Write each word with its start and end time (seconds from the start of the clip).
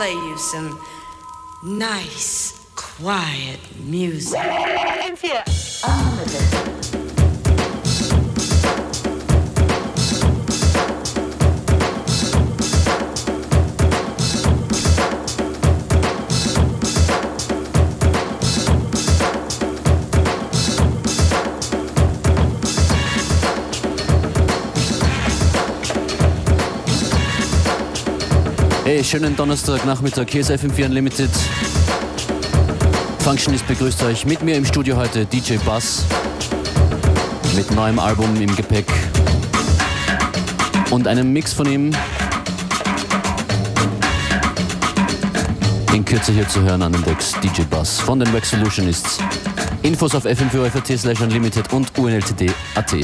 play 0.00 0.14
you 0.14 0.38
some 0.38 0.80
nice, 1.62 2.66
quiet 2.74 3.60
music. 3.84 4.38
M4 4.38 5.84
Unlimited. 5.84 6.99
Hey, 28.92 29.04
schönen 29.04 29.36
Donnerstagnachmittag. 29.36 30.26
Hier 30.28 30.40
ist 30.40 30.50
FM4 30.50 30.86
Unlimited. 30.86 31.30
Functionist 33.20 33.64
begrüßt 33.68 34.02
euch. 34.02 34.26
Mit 34.26 34.42
mir 34.42 34.56
im 34.56 34.64
Studio 34.64 34.96
heute 34.96 35.24
DJ 35.26 35.58
Bass. 35.64 36.04
Mit 37.54 37.70
neuem 37.70 38.00
Album 38.00 38.34
im 38.42 38.56
Gepäck. 38.56 38.86
Und 40.90 41.06
einem 41.06 41.32
Mix 41.32 41.52
von 41.52 41.70
ihm. 41.70 41.92
In 45.92 46.04
Kürze 46.04 46.32
hier 46.32 46.48
zu 46.48 46.60
hören 46.60 46.82
an 46.82 46.90
den 46.90 47.04
Decks 47.04 47.36
DJ 47.40 47.62
Bass 47.70 48.00
von 48.00 48.18
den 48.18 48.34
Wax 48.34 48.50
Solutionists. 48.50 49.18
Infos 49.82 50.16
auf 50.16 50.26
fm4 50.26 50.98
slash 50.98 51.20
unlimited 51.20 51.72
und 51.72 51.96
unltd.at. 51.96 52.96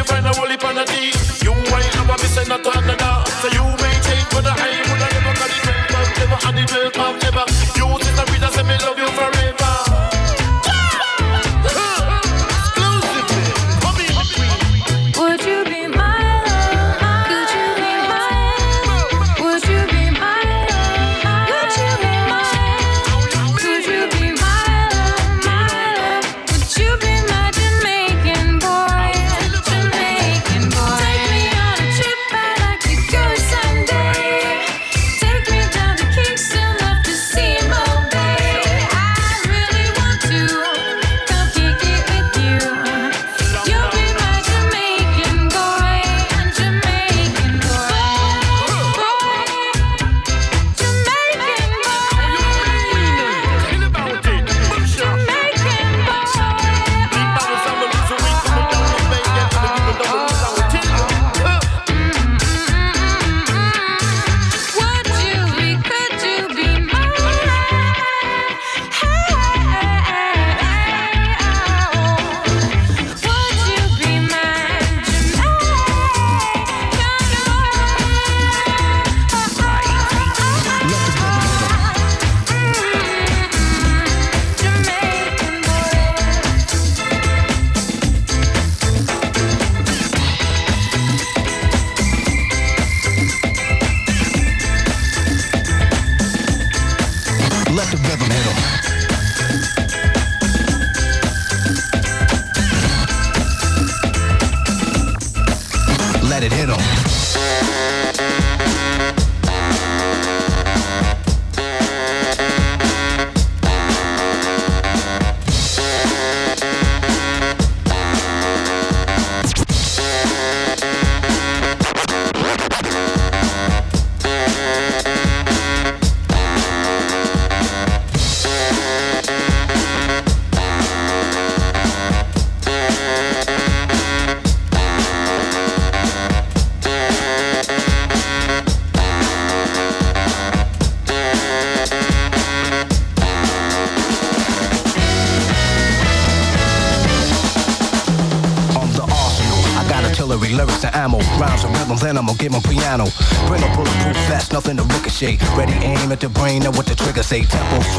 you 0.00 0.04
find 0.04 0.26
a 0.26 0.30
whole 0.30 0.48
heap 0.48 0.64
of 0.64 0.74
You 0.74 1.39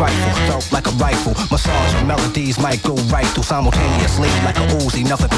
trifle, 0.02 0.34
felt 0.50 0.72
like 0.72 0.88
a 0.88 0.96
rifle. 0.98 1.34
Massage 1.52 1.94
melodies 2.06 2.58
might 2.58 2.82
go 2.82 2.96
right 3.14 3.28
through 3.28 3.44
simultaneously 3.44 4.30
like 4.46 4.58
a 4.58 4.66
Uzi. 4.82 5.08
Nothing 5.08 5.31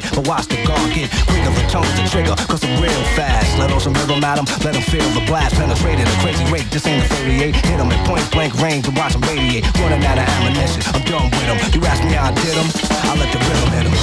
hit, 0.00 0.14
but 0.14 0.26
watch 0.26 0.46
the 0.46 0.56
get 0.56 1.10
quicker. 1.26 1.52
Tongue's 1.68 1.92
the 1.96 2.08
trigger, 2.08 2.34
cause 2.48 2.64
I'm 2.64 2.80
real 2.80 3.04
fast. 3.14 3.58
Let 3.58 3.70
on 3.72 3.80
some 3.80 3.94
rhythm 3.94 4.24
at 4.24 4.36
them, 4.36 4.46
let 4.64 4.74
them 4.74 4.82
feel 4.82 5.08
the 5.10 5.24
blast. 5.26 5.54
Penetrated 5.56 6.06
a 6.06 6.10
crazy 6.22 6.44
rate, 6.52 6.70
this 6.70 6.86
ain't 6.86 7.04
a 7.04 7.08
38. 7.08 7.54
Hit 7.54 7.78
them 7.78 7.90
at 7.90 8.06
point 8.06 8.30
blank 8.30 8.54
range 8.60 8.86
and 8.88 8.96
watch 8.96 9.12
them 9.12 9.22
radiate. 9.22 9.64
Running 9.78 10.04
out 10.04 10.18
of 10.18 10.28
ammunition, 10.28 10.82
I'm 10.94 11.02
done 11.04 11.30
with 11.30 11.46
them. 11.46 11.58
You 11.74 11.86
ask 11.86 12.02
me 12.04 12.12
how 12.12 12.30
I 12.30 12.34
did 12.34 12.54
them, 12.56 12.68
I 12.90 13.14
let 13.18 13.30
the 13.32 13.38
rhythm 13.48 13.70
hit 13.76 13.84
them. 13.84 13.96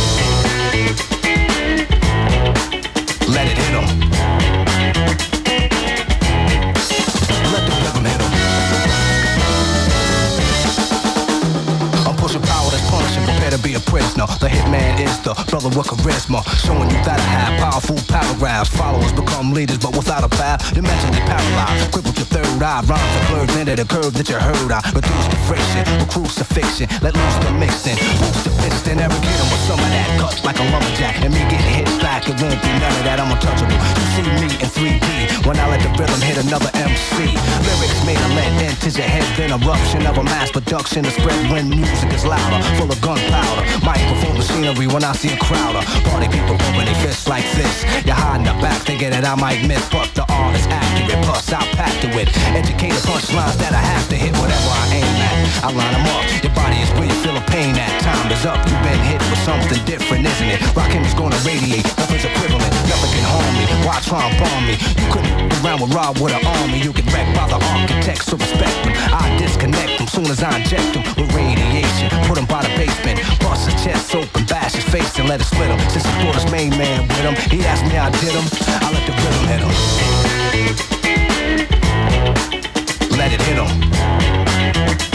Let 3.33 3.47
it 3.47 3.57
hit 3.57 3.71
them. 3.73 4.14
To 13.55 13.63
be 13.63 13.75
a 13.75 13.79
prisoner. 13.79 14.27
The 14.43 14.49
hitman 14.51 14.99
is 14.99 15.15
the 15.23 15.33
brother 15.47 15.69
with 15.71 15.87
charisma, 15.87 16.43
showing 16.59 16.89
you 16.91 16.99
that 17.07 17.19
I 17.19 17.29
have 17.39 17.53
powerful 17.63 17.95
paragraphs. 18.07 18.69
Followers 18.75 19.13
become 19.13 19.53
leaders, 19.53 19.79
but 19.79 19.95
without 19.95 20.23
a 20.23 20.29
path, 20.29 20.59
you're 20.75 20.83
mentally 20.83 21.21
paralyzed. 21.23 21.91
Crippled 21.93 22.17
your 22.17 22.27
third 22.27 22.47
eye, 22.59 22.83
rhymes 22.83 23.13
are 23.15 23.25
blurred 23.31 23.51
into 23.55 23.75
the 23.75 23.87
curve 23.87 24.13
that 24.19 24.27
you 24.27 24.35
heard. 24.35 24.71
I 24.71 24.81
reduce 24.91 25.27
the 25.31 25.39
friction, 25.47 25.83
with 25.99 26.09
crucifixion, 26.11 26.87
let 26.99 27.15
loose 27.15 27.37
the 27.43 27.51
mixing, 27.55 27.95
boost 28.19 28.43
the 28.43 28.51
piston, 28.59 28.99
every 28.99 29.19
kid 29.23 29.45
with 29.47 29.63
some 29.63 29.79
of 29.79 29.89
that 29.93 30.09
cuts 30.19 30.43
like 30.43 30.59
a 30.59 30.65
lumberjack, 30.75 31.15
and 31.23 31.31
me 31.31 31.39
getting 31.47 31.75
hit 31.79 31.87
back. 32.03 32.27
It 32.27 32.35
won't 32.41 32.59
be 32.59 32.71
none 32.81 32.91
of 32.91 33.03
that. 33.07 33.23
I'm 33.23 33.31
untouchable. 33.31 33.71
You 33.71 34.05
see 34.15 34.27
me 34.41 34.49
in 34.59 34.69
3D 34.73 35.47
when 35.47 35.55
I 35.59 35.69
let 35.71 35.79
the 35.85 35.91
rhythm 35.95 36.19
hit 36.19 36.41
another 36.43 36.71
MC. 36.75 37.31
Lyrics 37.63 38.01
made 38.03 38.19
a 38.19 38.29
lead 38.35 38.53
into 38.67 38.89
your 38.91 39.07
head, 39.07 39.25
then 39.39 39.55
eruption 39.55 40.03
of 40.07 40.17
a 40.17 40.23
mass 40.23 40.51
production 40.51 41.03
to 41.05 41.11
spread 41.11 41.39
when 41.51 41.69
music 41.69 42.11
is 42.11 42.25
louder, 42.25 42.59
full 42.75 42.91
of 42.91 42.99
gunpowder 42.99 43.44
louder. 43.45 43.65
Microphone 43.85 44.37
machinery 44.37 44.87
when 44.87 45.03
I 45.03 45.13
see 45.13 45.29
a 45.29 45.37
crowd 45.37 45.77
party 46.09 46.27
people 46.27 46.57
pumping 46.57 46.85
their 46.85 46.99
fists 47.05 47.27
like 47.27 47.45
this. 47.53 47.85
You're 48.05 48.17
hiding 48.17 48.45
the 48.45 48.55
back 48.61 48.81
thinking 48.81 49.11
that 49.11 49.25
I 49.25 49.35
might 49.35 49.61
miss, 49.67 49.83
but 49.89 50.09
the 50.17 50.25
art 50.31 50.55
is 50.55 50.65
accurate. 50.67 51.21
Plus, 51.25 51.51
I 51.53 51.61
packed 51.77 52.03
it 52.03 52.11
with 52.15 52.29
educated 52.55 53.01
punchlines 53.05 53.57
that 53.61 53.73
I 53.73 53.83
have 53.83 54.05
to 54.09 54.15
hit 54.15 54.33
whatever 54.41 54.69
I 54.71 54.85
aim 55.01 55.15
at. 55.21 55.35
I 55.65 55.69
line 55.73 55.93
them 55.93 56.07
up. 56.15 56.23
Your 56.41 56.53
body 56.55 56.79
is 56.81 56.89
where 56.97 57.07
you 57.07 57.17
feel 57.21 57.37
a 57.37 57.45
pain 57.51 57.75
at. 57.75 57.91
Time 58.01 58.31
is 58.31 58.45
up. 58.45 58.59
You've 58.65 58.81
been 58.81 59.01
hit 59.05 59.21
with 59.29 59.41
something 59.45 59.81
different, 59.85 60.25
isn't 60.25 60.49
it? 60.49 60.59
Rockin' 60.75 61.03
is 61.05 61.13
gonna 61.13 61.39
radiate. 61.45 61.85
Nothing's 61.99 62.25
equivalent. 62.25 62.71
Nothing 62.89 63.11
can 63.13 63.25
harm 63.27 63.53
me. 63.59 63.65
Why 63.85 63.99
try 64.01 64.23
and 64.25 64.35
bomb 64.39 64.63
me? 64.65 64.75
You 64.97 65.07
couldn't 65.11 65.45
around 65.65 65.81
with 65.81 65.93
Rob 65.93 66.17
with 66.19 66.33
an 66.33 66.45
army. 66.45 66.79
You 66.79 66.93
get 66.93 67.11
wrecked 67.11 67.35
by 67.35 67.47
the 67.47 67.57
architects, 67.57 68.25
so 68.25 68.37
respect 68.37 68.77
them. 68.85 68.93
I 69.11 69.35
disconnect 69.37 69.97
them 69.97 70.07
soon 70.07 70.27
as 70.27 70.41
I 70.43 70.57
inject 70.57 70.93
them 70.93 71.03
with 71.17 71.33
radiation. 71.33 72.09
Put 72.27 72.35
them 72.35 72.45
by 72.45 72.61
the 72.61 72.69
basement. 72.77 73.19
Bust 73.45 73.69
his 73.69 73.83
chest 73.83 74.15
open, 74.15 74.43
bash 74.45 74.73
his 74.73 74.83
face 74.85 75.19
and 75.19 75.29
let 75.29 75.39
it 75.39 75.43
split 75.43 75.69
him. 75.69 75.79
Since 75.91 76.03
he 76.03 76.11
brought 76.23 76.33
his 76.33 76.51
main 76.51 76.71
man 76.71 77.07
with 77.07 77.17
him, 77.17 77.35
he 77.51 77.63
asked 77.63 77.83
me 77.83 77.91
how 77.91 78.07
I 78.07 78.09
did 78.09 78.33
him. 78.33 78.43
I 78.67 78.89
let 78.91 79.05
the 79.05 79.13
rhythm 79.21 79.45
hit 79.51 79.61
him. 79.61 79.73
Let 83.15 83.31
it 83.31 83.41
hit 83.41 83.57
him. 83.61 85.14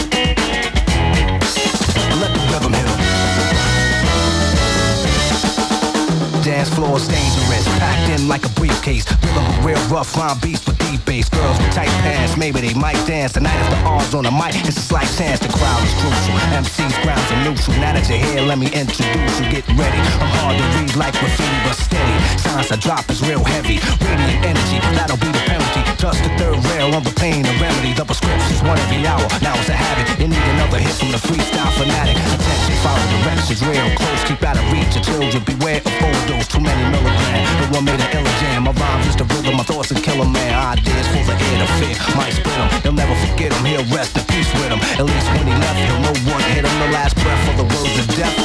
Dance 6.61 6.75
floor 6.77 6.97
is 6.97 7.07
dangerous. 7.07 7.65
Packed 7.81 8.13
in 8.13 8.27
like 8.27 8.45
a 8.45 8.53
briefcase. 8.53 9.09
Rhythm 9.33 9.65
real 9.65 9.81
rough, 9.89 10.13
rhyme 10.13 10.37
beats 10.45 10.61
with 10.69 10.77
deep 10.77 11.01
bass. 11.09 11.25
Girls 11.25 11.57
with 11.57 11.73
tight 11.73 11.89
pants, 12.05 12.37
maybe 12.37 12.61
they 12.61 12.75
might 12.77 13.01
dance. 13.09 13.33
Tonight 13.33 13.57
if 13.65 13.69
the 13.73 13.81
R's 13.81 14.13
on 14.13 14.29
the 14.29 14.31
mic, 14.31 14.53
it's 14.61 14.77
a 14.77 14.85
slight 14.85 15.09
chance. 15.17 15.41
The 15.41 15.49
crowd 15.49 15.81
is 15.81 15.89
crucial. 15.97 16.37
MC's 16.53 16.93
grounds 17.01 17.25
are 17.33 17.41
neutral. 17.41 17.73
Now 17.81 17.97
that 17.97 18.05
you're 18.05 18.21
here, 18.21 18.45
let 18.45 18.61
me 18.61 18.69
introduce 18.69 19.41
you. 19.41 19.49
Get 19.49 19.65
ready. 19.73 19.97
I'm 20.21 20.29
hard 20.37 20.53
to 20.61 20.65
read 20.77 20.93
like 21.01 21.17
graffiti, 21.17 21.57
but 21.65 21.81
steady. 21.81 22.13
Signs 22.45 22.69
I 22.69 22.77
drop 22.77 23.09
is 23.09 23.25
real 23.25 23.41
heavy. 23.41 23.81
Radiant 23.97 24.53
energy, 24.53 24.77
that'll 24.93 25.17
be 25.17 25.33
the 25.33 25.41
penalty. 25.49 25.81
Just 25.97 26.21
the 26.21 26.29
third 26.37 26.61
rail 26.77 26.93
on 26.93 27.01
the 27.01 27.13
pain 27.17 27.41
and 27.41 27.57
remedy. 27.57 27.97
The 27.97 28.05
prescription's 28.05 28.61
one 28.61 28.77
every 28.77 29.01
hour. 29.09 29.25
Now 29.41 29.57
it's 29.57 29.73
a 29.73 29.77
habit. 29.77 30.05
You 30.21 30.29
need 30.29 30.45
another 30.53 30.77
hit 30.77 30.93
from 30.93 31.09
the 31.09 31.17
freestyle 31.25 31.73
fanatic. 31.73 32.21
Attention, 32.21 32.77
follow 32.85 33.01
directions 33.17 33.65
real 33.65 33.89
close. 33.97 34.21
Keep 34.29 34.45
out 34.45 34.61
of 34.61 34.65
reach 34.69 34.93
of 34.93 35.01
children. 35.01 35.41
Beware 35.41 35.81
of 35.81 35.89
overdose. 36.05 36.50
Too 36.51 36.59
many 36.59 36.83
milligrams. 36.91 37.47
The 37.63 37.67
one 37.71 37.85
made 37.85 38.01
an 38.01 38.11
illa 38.11 38.33
jam. 38.43 38.63
My 38.63 38.71
rhymes 38.71 39.05
just 39.05 39.21
a 39.21 39.23
rhythm. 39.23 39.55
My 39.55 39.63
thoughts 39.63 39.89
a 39.91 39.95
killer 39.95 40.27
man. 40.27 40.51
Ideas 40.51 41.07
full 41.07 41.23
of 41.23 41.39
air 41.39 41.57
to 41.63 41.67
fit. 41.79 41.95
Might 42.15 42.33
spit 42.35 42.51
him. 42.51 42.67
He'll 42.83 42.91
never 42.91 43.15
forget 43.23 43.53
him. 43.53 43.63
He'll 43.63 43.87
rest 43.95 44.17
in 44.17 44.25
peace 44.27 44.51
with 44.59 44.67
him. 44.67 44.79
At 44.99 45.05
least 45.07 45.27
when 45.31 45.47
he 45.47 45.55
left, 45.55 45.79
he'll 45.79 46.03
know 46.03 46.15
what 46.27 46.43
hit 46.51 46.67
him. 46.67 46.75
The 46.83 46.91
last 46.91 47.15
breath 47.23 47.49
of 47.51 47.55
the 47.55 47.67
words 47.71 47.95
of 48.03 48.07
death. 48.19 48.35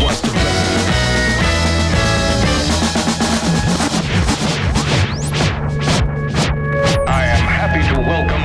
What's 0.00 0.20
the 0.22 0.30
am 7.10 7.46
happy 7.46 7.82
to 7.94 8.00
welcome 8.00 8.39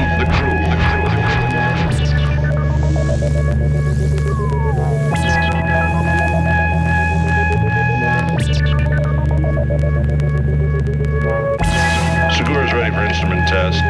instrument 13.15 13.47
test. 13.47 13.81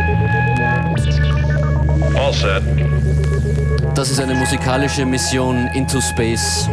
All 2.15 2.33
set. 2.33 2.63
Das 3.95 4.11
ist 4.11 4.19
eine 4.19 4.35
musikalische 4.35 5.05
Mission 5.05 5.67
into 5.73 5.99
Space. 6.01 6.69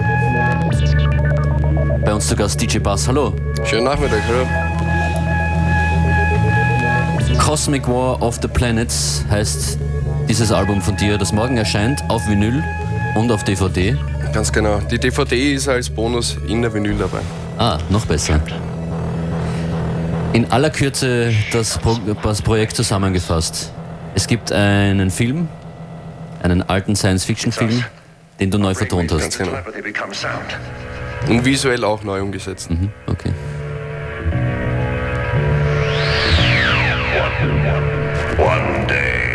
Bei 2.05 2.13
uns 2.13 2.29
zu 2.29 2.37
Gast 2.37 2.61
DJ 2.61 2.79
Bass. 2.79 3.09
Hallo. 3.09 3.33
Schönen 3.65 3.85
Nachmittag, 3.85 4.21
hallo. 4.27 4.47
Cosmic 7.39 7.89
War 7.89 8.21
of 8.21 8.39
the 8.43 8.49
Planets 8.49 9.25
heißt 9.31 9.79
dieses 10.29 10.53
Album 10.53 10.81
von 10.81 10.97
dir, 10.97 11.19
das 11.19 11.33
morgen 11.33 11.57
erscheint 11.57 12.03
auf 12.09 12.27
Vinyl 12.29 12.63
und 13.15 13.31
auf 13.31 13.45
DVD. 13.45 13.97
Ganz 14.33 14.53
genau. 14.53 14.79
Die 14.91 14.99
DVD 14.99 15.55
ist 15.55 15.69
als 15.69 15.91
Bonus 15.91 16.37
in 16.49 16.63
der 16.63 16.73
Vinyl 16.73 16.97
dabei. 16.97 17.21
Ah, 17.59 17.79
noch 17.91 18.07
besser. 18.07 18.41
In 20.33 20.51
aller 20.51 20.71
Kürze 20.71 21.35
das, 21.53 21.79
Pro 21.79 21.99
das 22.23 22.41
Projekt 22.41 22.75
zusammengefasst. 22.77 23.71
Es 24.15 24.27
gibt 24.27 24.51
einen 24.51 25.11
Film, 25.11 25.49
einen 26.43 26.63
alten 26.63 26.97
Science-Fiction-Film, 26.97 27.85
den 28.41 28.51
du 28.51 28.59
neu 28.59 28.75
vertont 28.75 29.13
hast. 29.13 29.39
genau. 29.39 29.53
Und 31.29 31.45
visuell 31.45 31.85
auch 31.85 32.03
neu 32.03 32.23
umgesetzt. 32.23 32.71
Mhm, 32.71 32.91
okay. 33.07 33.33
One 38.39 38.87
day 38.87 39.32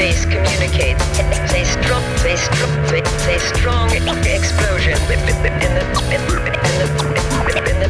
Base 0.00 0.24
communicates. 0.24 1.04
Strong, 1.82 2.02
a 2.24 2.36
strong, 2.38 2.72
a 3.28 3.38
strong 3.38 3.90
explosion 4.24 4.96
in 5.12 5.20
the 5.26 5.32
in 5.44 5.74
the 5.76 5.84
in 6.10 6.22
the 7.78 7.88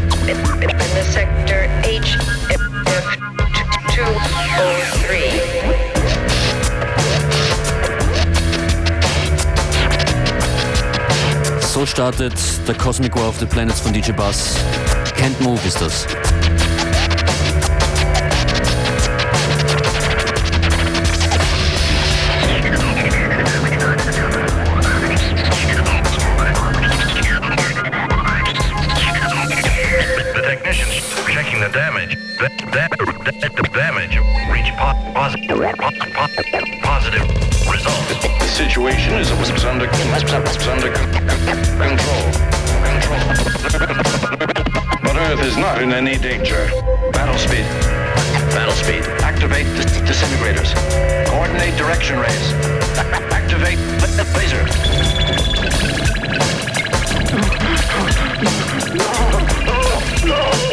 in 0.61 0.91
the 0.97 1.05
sector 1.05 1.71
H 1.85 2.19
F 2.51 2.63
two 3.95 4.03
oh 4.59 4.79
three. 5.07 5.31
So 11.61 11.87
startet 11.87 12.35
der 12.67 12.75
Cosmic 12.75 13.15
War 13.15 13.29
of 13.29 13.39
the 13.39 13.47
Planets 13.47 13.79
von 13.79 13.93
DJ 13.93 14.11
Bass. 14.11 14.57
Can't 15.17 15.41
Move 15.41 15.61
ist 15.65 15.81
das. 15.81 16.07
Damage. 32.41 32.73
That, 32.73 32.89
that, 33.25 33.41
that 33.41 33.53
the 33.57 33.63
damage 33.73 34.17
reached 34.51 34.73
po- 34.77 34.97
positive, 35.13 35.59
po- 35.77 35.93
po- 36.17 36.81
positive 36.83 37.27
results. 37.69 38.09
The 38.41 38.49
situation 38.49 39.15
is 39.15 39.31
was 39.33 39.65
under, 39.65 39.87
was 39.87 40.69
under 40.69 40.91
control. 40.93 41.21
Control. 41.77 42.25
But 45.03 45.17
Earth 45.17 45.43
is 45.45 45.57
not 45.57 45.83
in 45.83 45.93
any 45.93 46.17
danger. 46.17 46.69
Battle 47.13 47.37
speed. 47.37 47.65
Battle 48.57 48.75
speed. 48.75 49.05
Activate 49.23 49.67
dis- 49.77 50.01
disintegrators. 50.01 50.73
Coordinate 51.29 51.77
direction 51.77 52.19
rays. 52.19 52.53
Activate 53.33 53.79
la- 54.01 54.25
laser. 54.37 54.65
Negative 58.21 58.81
oh, 60.33 60.70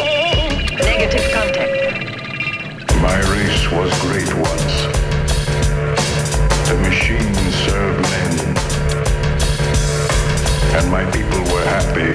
And 10.78 10.92
my 10.92 11.04
people 11.10 11.40
were 11.52 11.64
happy. 11.64 12.12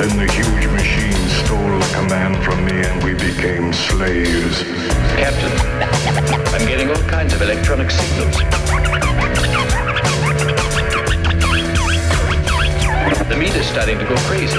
Then 0.00 0.16
the 0.16 0.32
huge 0.32 0.66
machine 0.72 1.28
stole 1.44 1.78
the 1.78 1.92
command 1.94 2.42
from 2.42 2.64
me 2.64 2.72
and 2.72 3.04
we 3.04 3.12
became 3.12 3.70
slaves. 3.74 4.62
Captain, 5.20 5.52
I'm 6.54 6.66
getting 6.66 6.88
all 6.88 7.02
kinds 7.10 7.34
of 7.34 7.42
electronic 7.42 7.90
signals. 7.90 8.34
The 13.28 13.36
meter's 13.38 13.66
starting 13.66 13.98
to 13.98 14.04
go 14.06 14.16
crazy. 14.28 14.56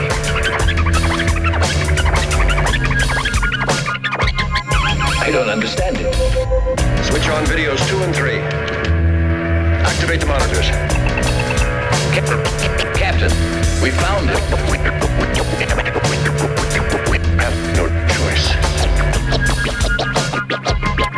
I 5.20 5.32
don't 5.32 5.50
understand 5.50 5.98
it. 6.00 6.14
Switch 7.04 7.28
on 7.30 7.46
videos 7.46 7.80
two 7.90 7.98
and 8.04 8.16
three. 8.16 8.38
Activate 9.82 10.20
the 10.20 10.28
monitors. 10.28 10.93
Captain, 12.14 13.34
we 13.82 13.90
found. 13.90 14.30
We 14.70 14.78
have 17.42 17.58
no 17.74 17.90
choice. 18.14 18.54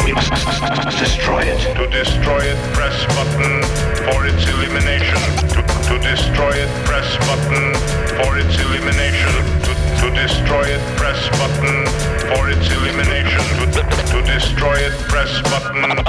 We 0.06 0.14
must 0.14 0.98
destroy 0.98 1.42
it. 1.44 1.60
To 1.76 1.86
destroy 1.92 2.40
it, 2.40 2.56
press 2.74 2.96
button 3.08 3.62
for 4.08 4.26
its 4.26 4.48
elimination. 4.48 5.20
To, 5.52 5.62
to 5.90 6.00
destroy 6.00 6.54
it, 6.64 6.70
press 6.86 7.18
button 7.28 7.76
for 8.16 8.38
its 8.40 8.58
elimination. 8.58 9.36
To, 9.68 9.76
to 10.00 10.10
destroy 10.16 10.64
it, 10.64 10.80
press 10.96 11.28
button 11.36 11.86
for 12.32 12.50
its 12.50 12.72
elimination. 12.72 13.44
To, 13.74 13.84
to 13.84 14.22
destroy 14.24 14.78
it, 14.78 14.94
press 15.10 15.42
button. 15.42 16.06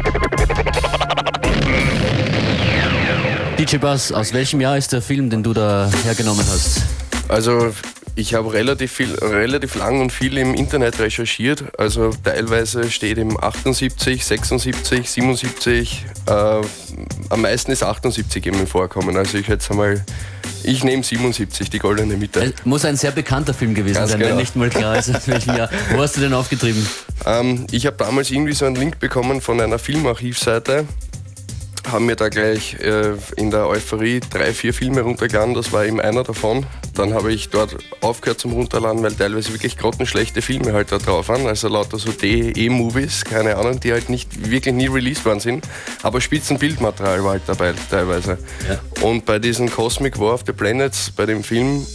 DJ 3.59 3.79
Bass, 3.79 4.13
aus 4.13 4.35
welchem 4.35 4.61
Jahr 4.61 4.77
ist 4.77 4.93
der 4.93 5.01
Film, 5.01 5.31
den 5.31 5.43
du 5.43 5.55
da 5.55 5.91
hergenommen 6.05 6.45
hast? 6.47 6.83
Also 7.27 7.73
ich 8.15 8.35
habe 8.35 8.53
relativ 8.53 8.93
viel, 8.93 9.15
relativ 9.15 9.77
lang 9.77 10.03
und 10.03 10.13
viel 10.13 10.37
im 10.37 10.53
Internet 10.53 10.99
recherchiert. 10.99 11.65
Also 11.79 12.11
teilweise 12.23 12.91
steht 12.91 13.17
im 13.17 13.43
78, 13.43 14.27
76, 14.27 15.11
77. 15.11 16.05
Äh, 16.27 16.33
am 17.31 17.41
meisten 17.41 17.73
ist 17.73 17.83
78 17.83 18.45
eben 18.47 18.67
vorkommen. 18.67 19.17
Also 19.17 19.39
ich 19.39 19.47
schätze 19.47 19.73
mal, 19.73 20.05
ich 20.63 20.85
nehme 20.85 21.03
77, 21.03 21.71
die 21.71 21.79
goldene 21.79 22.19
Mitte. 22.19 22.53
Es 22.59 22.67
muss 22.67 22.85
ein 22.85 22.97
sehr 22.97 23.11
bekannter 23.13 23.55
Film 23.55 23.75
gewesen 23.75 23.95
Ganz 23.95 24.11
sein, 24.11 24.21
genau. 24.21 24.33
wenn 24.33 24.39
nicht 24.39 24.55
mal 24.57 24.69
klar 24.69 24.99
ist, 24.99 25.15
aus 25.15 25.27
welchem 25.29 25.57
Jahr. 25.57 25.71
Wo 25.95 26.03
hast 26.03 26.17
du 26.19 26.21
den 26.21 26.35
aufgetrieben? 26.35 26.87
Ähm, 27.25 27.67
ich 27.71 27.87
habe 27.87 27.97
damals 27.97 28.31
irgendwie 28.31 28.53
so 28.53 28.67
einen 28.67 28.77
Link 28.77 28.99
bekommen 28.99 29.41
von 29.41 29.61
einer 29.61 29.79
Filmarchivseite. 29.79 30.87
Haben 31.90 32.07
mir 32.07 32.16
da 32.16 32.28
gleich 32.28 32.75
äh, 32.81 33.12
in 33.37 33.50
der 33.50 33.69
Euphorie 33.69 34.21
drei, 34.21 34.52
vier 34.52 34.75
Filme 34.75 35.02
runtergeladen. 35.02 35.55
Das 35.55 35.73
war 35.73 35.85
eben 35.85 36.00
einer 36.00 36.25
davon. 36.25 36.66
dann 36.95 37.14
habe 37.14 37.33
ich 37.33 37.50
dort 37.50 37.76
aufgehört 38.00 38.40
zum 38.40 38.52
Runterladen, 38.52 39.02
weil 39.02 39.12
teilweise 39.12 39.52
wirklich 39.52 39.76
grottenschlechte 39.76 40.43
Filme 40.43 40.73
halt 40.73 40.90
da 40.90 40.99
drauf 40.99 41.28
waren. 41.28 41.47
Also 41.47 41.69
lauter 41.69 41.99
so 41.99 42.11
D-E-Movies, 42.11 43.25
keine 43.25 43.57
Ahnung, 43.57 43.78
die 43.78 43.93
halt 43.93 44.09
nicht 44.09 44.50
wirklich 44.50 44.75
nie 44.75 44.88
released 44.88 45.25
worden 45.25 45.40
sind. 45.40 45.69
Aber 46.02 46.21
Spitzenbildmaterial 46.21 47.23
war 47.23 47.33
halt 47.33 47.43
dabei 47.47 47.75
teilweise. 47.90 48.38
Ja. 48.69 48.81
Und 49.07 49.25
bei 49.25 49.38
diesem 49.38 49.71
Cosmic 49.71 50.19
War 50.19 50.35
of 50.35 50.43
the 50.47 50.52
Planets, 50.52 51.12
bei 51.14 51.26
dem 51.26 51.45
Film, 51.45 51.87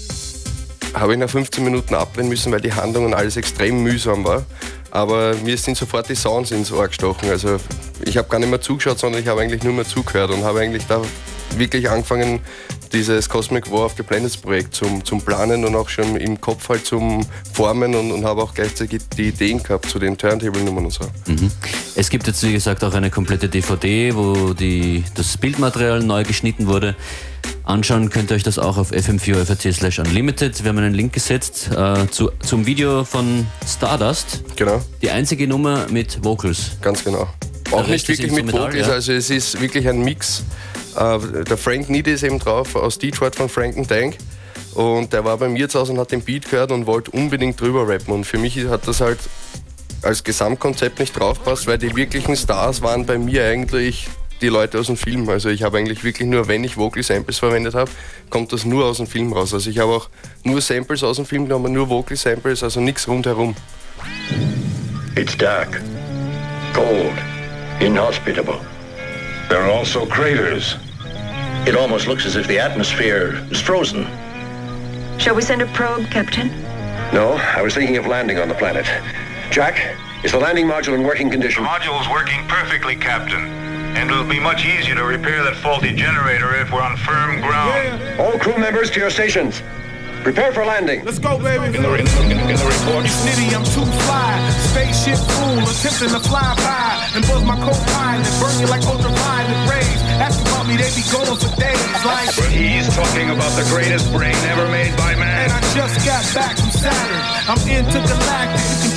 habe 0.93 1.13
ich 1.13 1.19
nach 1.19 1.29
15 1.29 1.63
Minuten 1.63 1.95
abdrehen 1.95 2.29
müssen, 2.29 2.51
weil 2.51 2.61
die 2.61 2.73
Handlung 2.73 3.05
und 3.05 3.13
alles 3.13 3.37
extrem 3.37 3.83
mühsam 3.83 4.23
war. 4.23 4.45
Aber 4.91 5.35
mir 5.43 5.57
sind 5.57 5.77
sofort 5.77 6.09
die 6.09 6.15
Sounds 6.15 6.51
ins 6.51 6.71
Ohr 6.71 6.87
gestochen. 6.87 7.29
Also 7.29 7.57
ich 8.05 8.17
habe 8.17 8.27
gar 8.27 8.39
nicht 8.39 8.49
mehr 8.49 8.61
zugeschaut, 8.61 8.99
sondern 8.99 9.21
ich 9.21 9.27
habe 9.27 9.41
eigentlich 9.41 9.63
nur 9.63 9.73
mehr 9.73 9.85
zugehört 9.85 10.31
und 10.31 10.43
habe 10.43 10.59
eigentlich 10.59 10.85
da 10.87 11.01
wirklich 11.57 11.89
angefangen, 11.89 12.39
dieses 12.93 13.29
Cosmic 13.29 13.71
War 13.71 13.85
of 13.85 13.93
the 13.95 14.03
Planets 14.03 14.35
Projekt 14.37 14.75
zum, 14.75 15.03
zum 15.03 15.21
Planen 15.21 15.63
und 15.65 15.75
auch 15.75 15.87
schon 15.87 16.17
im 16.17 16.39
Kopf 16.39 16.67
halt 16.69 16.85
zum 16.85 17.25
Formen 17.53 17.95
und, 17.95 18.11
und 18.11 18.25
habe 18.25 18.41
auch 18.41 18.53
gleichzeitig 18.53 19.01
die 19.17 19.29
Ideen 19.29 19.63
gehabt 19.63 19.89
zu 19.89 19.99
den 19.99 20.17
Turntable-Nummern 20.17 20.85
und 20.85 20.91
so. 20.91 21.05
Es 21.95 22.09
gibt 22.09 22.27
jetzt, 22.27 22.43
wie 22.43 22.53
gesagt, 22.53 22.83
auch 22.83 22.93
eine 22.93 23.09
komplette 23.09 23.47
DVD, 23.47 24.15
wo 24.15 24.53
die, 24.53 25.03
das 25.15 25.37
Bildmaterial 25.37 26.01
neu 26.01 26.23
geschnitten 26.23 26.67
wurde. 26.67 26.95
Anschauen 27.63 28.09
könnt 28.09 28.31
ihr 28.31 28.35
euch 28.35 28.43
das 28.43 28.59
auch 28.59 28.77
auf 28.77 28.91
fm4 28.91 29.71
slash 29.71 29.99
unlimited. 29.99 30.63
Wir 30.63 30.69
haben 30.69 30.77
einen 30.79 30.93
Link 30.93 31.13
gesetzt 31.13 31.69
äh, 31.75 32.07
zu, 32.09 32.31
zum 32.39 32.65
Video 32.65 33.05
von 33.05 33.47
Stardust. 33.65 34.43
Genau. 34.55 34.81
Die 35.01 35.11
einzige 35.11 35.47
Nummer 35.47 35.87
mit 35.89 36.23
Vocals. 36.23 36.71
Ganz 36.81 37.03
genau. 37.03 37.27
Auch 37.71 37.87
nicht 37.87 38.07
wirklich 38.07 38.31
mit 38.31 38.51
Vocals, 38.51 38.87
ja. 38.87 38.93
also 38.93 39.13
es 39.13 39.29
ist 39.29 39.59
wirklich 39.61 39.87
ein 39.87 40.03
Mix. 40.03 40.43
Äh, 40.95 41.43
der 41.43 41.57
Frank 41.57 41.89
Needy 41.89 42.11
ist 42.11 42.23
eben 42.23 42.39
drauf, 42.39 42.75
aus 42.75 42.97
Detroit 42.99 43.35
von 43.35 43.49
Frank 43.49 43.87
Tank. 43.87 44.17
Und 44.73 45.11
der 45.11 45.25
war 45.25 45.37
bei 45.37 45.49
mir 45.49 45.67
zu 45.67 45.79
Hause 45.79 45.91
und 45.91 45.99
hat 45.99 46.11
den 46.11 46.21
Beat 46.21 46.49
gehört 46.49 46.71
und 46.71 46.85
wollte 46.85 47.11
unbedingt 47.11 47.59
drüber 47.59 47.87
rappen. 47.87 48.13
Und 48.13 48.25
für 48.25 48.37
mich 48.37 48.57
hat 48.67 48.87
das 48.87 49.01
halt 49.01 49.19
als 50.01 50.23
Gesamtkonzept 50.23 50.99
nicht 50.99 51.17
draufpasst, 51.17 51.67
weil 51.67 51.77
die 51.77 51.95
wirklichen 51.95 52.35
Stars 52.35 52.81
waren 52.81 53.05
bei 53.05 53.17
mir 53.17 53.45
eigentlich 53.45 54.07
die 54.41 54.47
Leute 54.47 54.79
aus 54.79 54.87
dem 54.87 54.97
Film. 54.97 55.29
Also 55.29 55.49
ich 55.49 55.63
habe 55.63 55.77
eigentlich 55.77 56.03
wirklich 56.03 56.27
nur, 56.27 56.47
wenn 56.47 56.63
ich 56.63 56.77
Vocal 56.77 57.03
Samples 57.03 57.37
verwendet 57.37 57.75
habe, 57.75 57.91
kommt 58.29 58.51
das 58.51 58.65
nur 58.65 58.85
aus 58.85 58.97
dem 58.97 59.07
Film 59.07 59.33
raus. 59.33 59.53
Also 59.53 59.69
ich 59.69 59.77
habe 59.77 59.91
auch 59.91 60.09
nur 60.43 60.61
Samples 60.61 61.03
aus 61.03 61.17
dem 61.17 61.25
Film 61.25 61.45
genommen, 61.45 61.71
nur 61.73 61.89
Vocal 61.89 62.17
Samples, 62.17 62.63
also 62.63 62.79
nichts 62.79 63.07
rundherum. 63.07 63.55
It's 65.15 65.37
dark, 65.37 65.81
cold, 66.73 67.13
inhospitable. 67.81 68.63
There 69.49 69.61
are 69.61 69.71
also 69.71 70.05
craters. 70.05 70.75
It 71.67 71.75
almost 71.75 72.07
looks 72.07 72.25
as 72.25 72.35
if 72.35 72.47
the 72.47 72.59
atmosphere 72.59 73.43
is 73.49 73.59
frozen. 73.59 74.05
Shall 75.19 75.35
we 75.35 75.41
send 75.41 75.61
a 75.61 75.65
probe, 75.67 76.05
Captain? 76.11 76.49
No, 77.11 77.33
I 77.33 77.61
was 77.61 77.73
thinking 77.73 77.97
of 77.97 78.05
landing 78.05 78.37
on 78.37 78.47
the 78.47 78.55
planet. 78.55 78.85
Jack, 79.51 79.97
is 80.23 80.31
the 80.31 80.37
landing 80.37 80.67
module 80.67 80.93
in 80.93 81.03
working 81.03 81.29
condition? 81.29 81.63
The 81.63 81.69
condition? 81.69 81.93
module's 81.93 82.09
working 82.09 82.47
perfectly, 82.47 82.95
Captain. 82.95 83.41
And 83.97 84.09
it'll 84.09 84.23
be 84.23 84.39
much 84.39 84.65
easier 84.65 84.95
to 84.95 85.03
repair 85.03 85.43
that 85.43 85.55
faulty 85.55 85.93
generator 85.93 86.55
if 86.55 86.71
we're 86.71 86.81
on 86.81 86.95
firm 86.97 87.41
ground. 87.41 88.19
All 88.21 88.39
crew 88.39 88.57
members 88.57 88.89
to 88.91 88.99
your 88.99 89.09
stations. 89.09 89.61
Prepare 90.23 90.53
for 90.53 90.63
landing. 90.63 91.03
Let's 91.03 91.17
go, 91.17 91.41
baby. 91.41 91.65
In 91.73 91.81
the, 91.81 91.93
in 91.97 92.05
the, 92.05 92.45
in 92.45 92.57
the 92.61 92.67
report, 92.69 93.09
Nitty, 93.25 93.57
I'm 93.57 93.65
too 93.73 93.81
fly. 94.05 94.37
Spaceship 94.69 95.17
fool, 95.17 95.65
attempting 95.65 96.13
to 96.13 96.21
fly 96.29 96.45
by 96.61 97.09
and 97.17 97.25
buzz 97.25 97.43
my 97.43 97.57
co-pilot, 97.57 98.29
burn 98.37 98.55
you 98.61 98.67
like 98.69 98.85
ultraviolet 98.85 99.61
rays. 99.65 100.01
Ask 100.21 100.37
about 100.45 100.69
me, 100.69 100.77
they 100.77 100.93
be 100.93 101.01
going 101.09 101.25
for 101.41 101.49
days. 101.57 102.05
Like, 102.05 102.29
but 102.37 102.53
he's 102.53 102.85
talking 102.93 103.33
about 103.33 103.49
the 103.57 103.65
greatest 103.73 104.13
brain 104.13 104.37
ever 104.53 104.69
made 104.69 104.93
by 104.95 105.17
man. 105.17 105.49
and 105.49 105.51
I 105.57 105.61
just 105.73 105.97
got 106.05 106.21
back 106.37 106.53
from 106.53 106.69
Saturn. 106.69 107.21
I'm 107.49 107.61
intergalactic, 107.65 108.90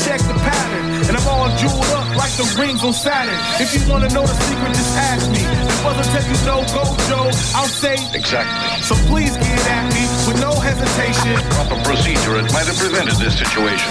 on 2.85 2.93
Saturn. 2.93 3.33
If 3.65 3.73
you 3.73 3.81
wanna 3.89 4.13
know 4.13 4.29
the 4.29 4.37
secret, 4.45 4.77
just 4.77 4.93
ask 4.97 5.25
me. 5.33 5.41
If 5.41 5.87
others 5.89 6.09
tell 6.13 6.21
you 6.21 6.37
no 6.45 6.61
go, 6.77 6.85
Joe, 7.09 7.33
I'll 7.57 7.73
say. 7.73 7.97
Exactly. 8.13 8.53
So 8.85 8.93
please 9.09 9.33
get 9.41 9.61
at 9.73 9.89
me 9.97 10.05
with 10.29 10.37
no 10.41 10.53
hesitation. 10.53 11.33
Proper 11.57 11.81
procedure, 11.89 12.37
it 12.37 12.53
might 12.53 12.69
have 12.69 12.77
prevented 12.77 13.17
this 13.17 13.41
situation. 13.41 13.89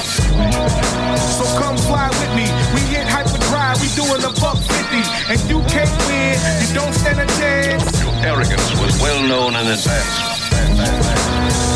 So 1.38 1.44
come 1.58 1.78
fly 1.90 2.06
with 2.22 2.34
me. 2.38 2.46
We 2.78 2.82
hit 2.94 3.10
hyperdrive, 3.10 3.82
we 3.82 3.90
doing 3.98 4.22
a 4.22 4.32
buck 4.38 4.62
50. 4.62 5.02
And 5.34 5.42
you 5.50 5.58
can't 5.74 5.94
win, 6.06 6.38
you 6.62 6.70
don't 6.78 6.94
stand 6.94 7.18
a 7.18 7.28
chance. 7.42 7.90
Your 7.98 8.14
arrogance 8.30 8.70
was 8.78 8.94
well 9.02 9.22
known 9.26 9.58
in 9.58 9.74
advance. 9.74 11.73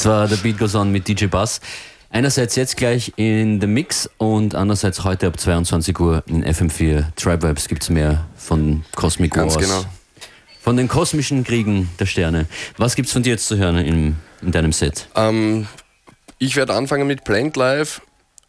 Zwar 0.00 0.28
The 0.28 0.36
Beat 0.36 0.58
Goes 0.58 0.74
On 0.74 0.90
mit 0.90 1.06
DJ 1.08 1.26
Bass. 1.26 1.60
Einerseits 2.08 2.56
jetzt 2.56 2.76
gleich 2.76 3.12
in 3.16 3.60
The 3.60 3.66
Mix 3.66 4.08
und 4.16 4.54
andererseits 4.54 5.04
heute 5.04 5.26
ab 5.26 5.38
22 5.38 5.98
Uhr 6.00 6.24
in 6.26 6.42
FM4 6.42 7.14
Tribe 7.16 7.48
Vibes 7.48 7.68
gibt 7.68 7.82
es 7.82 7.90
mehr 7.90 8.26
von 8.34 8.82
Cosmic 8.96 9.32
Ganz 9.32 9.56
Wars. 9.56 9.64
genau. 9.64 9.84
Von 10.62 10.76
den 10.78 10.88
kosmischen 10.88 11.44
Kriegen 11.44 11.90
der 11.98 12.06
Sterne. 12.06 12.46
Was 12.78 12.96
gibt's 12.96 13.12
von 13.12 13.22
dir 13.22 13.30
jetzt 13.30 13.46
zu 13.46 13.58
hören 13.58 13.76
in, 13.76 14.16
in 14.40 14.52
deinem 14.52 14.72
Set? 14.72 15.06
Ähm, 15.14 15.66
ich 16.38 16.56
werde 16.56 16.74
anfangen 16.74 17.06
mit 17.06 17.24
Plant 17.24 17.56
Live. 17.56 18.00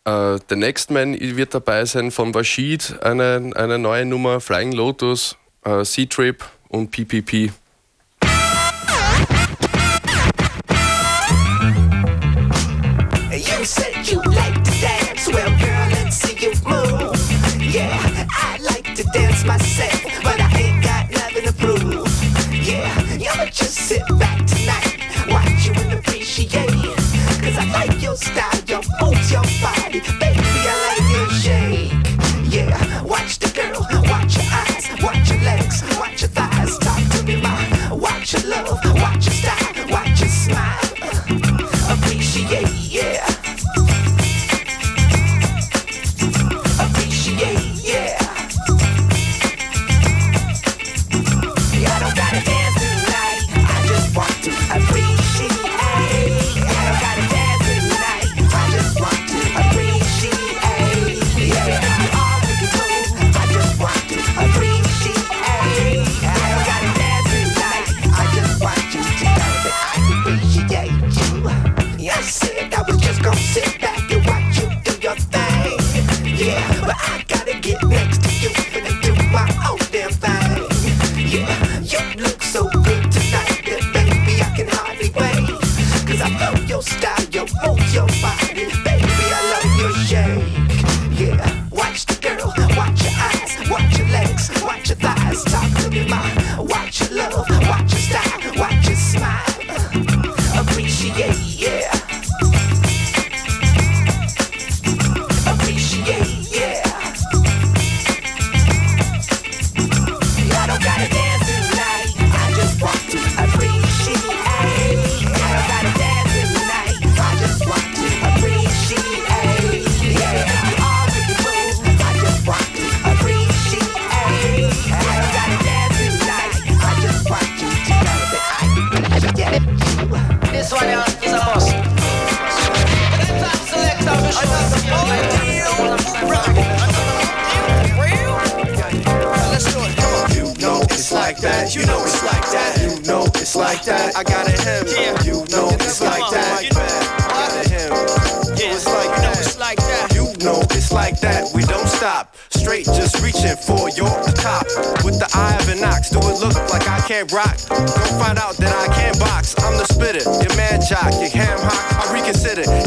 Äh, 0.05 0.39
The 0.49 0.55
Next 0.55 0.89
Man 0.89 1.19
wird 1.19 1.53
dabei 1.53 1.83
sein 1.83 2.11
von 2.11 2.33
Washid, 2.33 2.95
eine, 3.03 3.51
eine 3.55 3.77
neue 3.77 4.05
Nummer, 4.05 4.39
Flying 4.39 4.71
Lotus, 4.71 5.35
äh, 5.65 5.83
C-Trip 5.83 6.43
und 6.69 6.91
PPP. 6.91 7.51
your 28.11 28.17
style, 28.17 28.61
yo, 28.67 28.81
hold 28.99 29.31
your 29.31 29.41
body. 29.61 29.80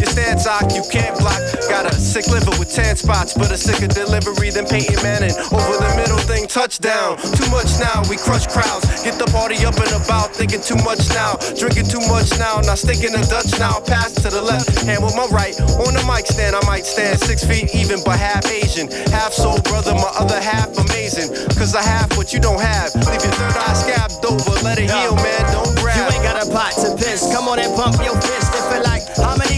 Your 0.01 0.11
stance 0.11 0.47
ock. 0.47 0.73
You 0.75 0.83
can't 0.91 1.17
block. 1.19 1.41
Got 1.69 1.87
a 1.87 1.95
sick 1.95 2.27
liver 2.29 2.53
with 2.59 2.73
tan 2.73 2.97
spots. 2.97 3.35
But 3.35 3.51
a 3.51 3.57
sicker 3.57 3.89
delivery 3.89 4.51
than 4.51 4.67
Peyton 4.67 5.01
Manning. 5.03 5.35
Over 5.53 5.77
the 5.81 5.93
middle 5.97 6.21
thing. 6.25 6.47
Touchdown. 6.47 7.19
Too 7.35 7.49
much 7.51 7.79
now. 7.81 8.03
We 8.09 8.17
crush 8.17 8.47
crowds. 8.47 8.87
Get 9.03 9.19
the 9.19 9.27
party 9.33 9.65
up 9.65 9.77
and 9.77 9.93
about. 9.93 10.35
Thinking 10.35 10.61
too 10.61 10.79
much 10.87 11.09
now. 11.11 11.37
Drinking 11.59 11.89
too 11.91 12.05
much 12.07 12.31
now. 12.39 12.61
Not 12.63 12.79
sticking 12.79 13.13
to 13.13 13.23
Dutch 13.27 13.53
now. 13.59 13.81
Pass 13.81 14.15
to 14.23 14.31
the 14.31 14.43
left 14.43 14.71
hand 14.87 15.03
with 15.03 15.17
my 15.17 15.27
right. 15.35 15.59
On 15.83 15.93
the 15.93 16.05
mic 16.07 16.27
stand, 16.27 16.55
I 16.55 16.63
might 16.67 16.87
stand 16.87 17.19
six 17.19 17.45
feet 17.45 17.75
even, 17.75 17.99
but 18.05 18.19
half 18.19 18.47
Asian. 18.47 18.91
Half 19.11 19.33
soul 19.33 19.59
brother, 19.67 19.95
my 19.95 20.13
other 20.15 20.41
half 20.41 20.71
amazing. 20.79 21.35
Cause 21.59 21.75
I 21.75 21.83
have 21.83 22.15
what 22.17 22.33
you 22.33 22.39
don't 22.39 22.61
have. 22.61 22.95
Leave 22.95 23.23
your 23.23 23.35
third 23.35 23.57
eye 23.59 23.75
scabbed 23.75 24.25
over. 24.25 24.55
Let 24.63 24.79
it 24.79 24.91
heal, 24.91 25.17
man. 25.17 25.43
Don't 25.51 25.75
grab. 25.83 25.99
You 25.99 26.05
ain't 26.15 26.23
got 26.23 26.39
a 26.39 26.47
pot 26.51 26.73
to 26.85 26.95
piss. 26.95 27.27
Come 27.35 27.49
on 27.49 27.59
and 27.59 27.75
pump 27.75 27.99
your 28.05 28.15
fist. 28.23 28.55
If 28.55 28.79
it 28.79 28.83
like 28.85 28.94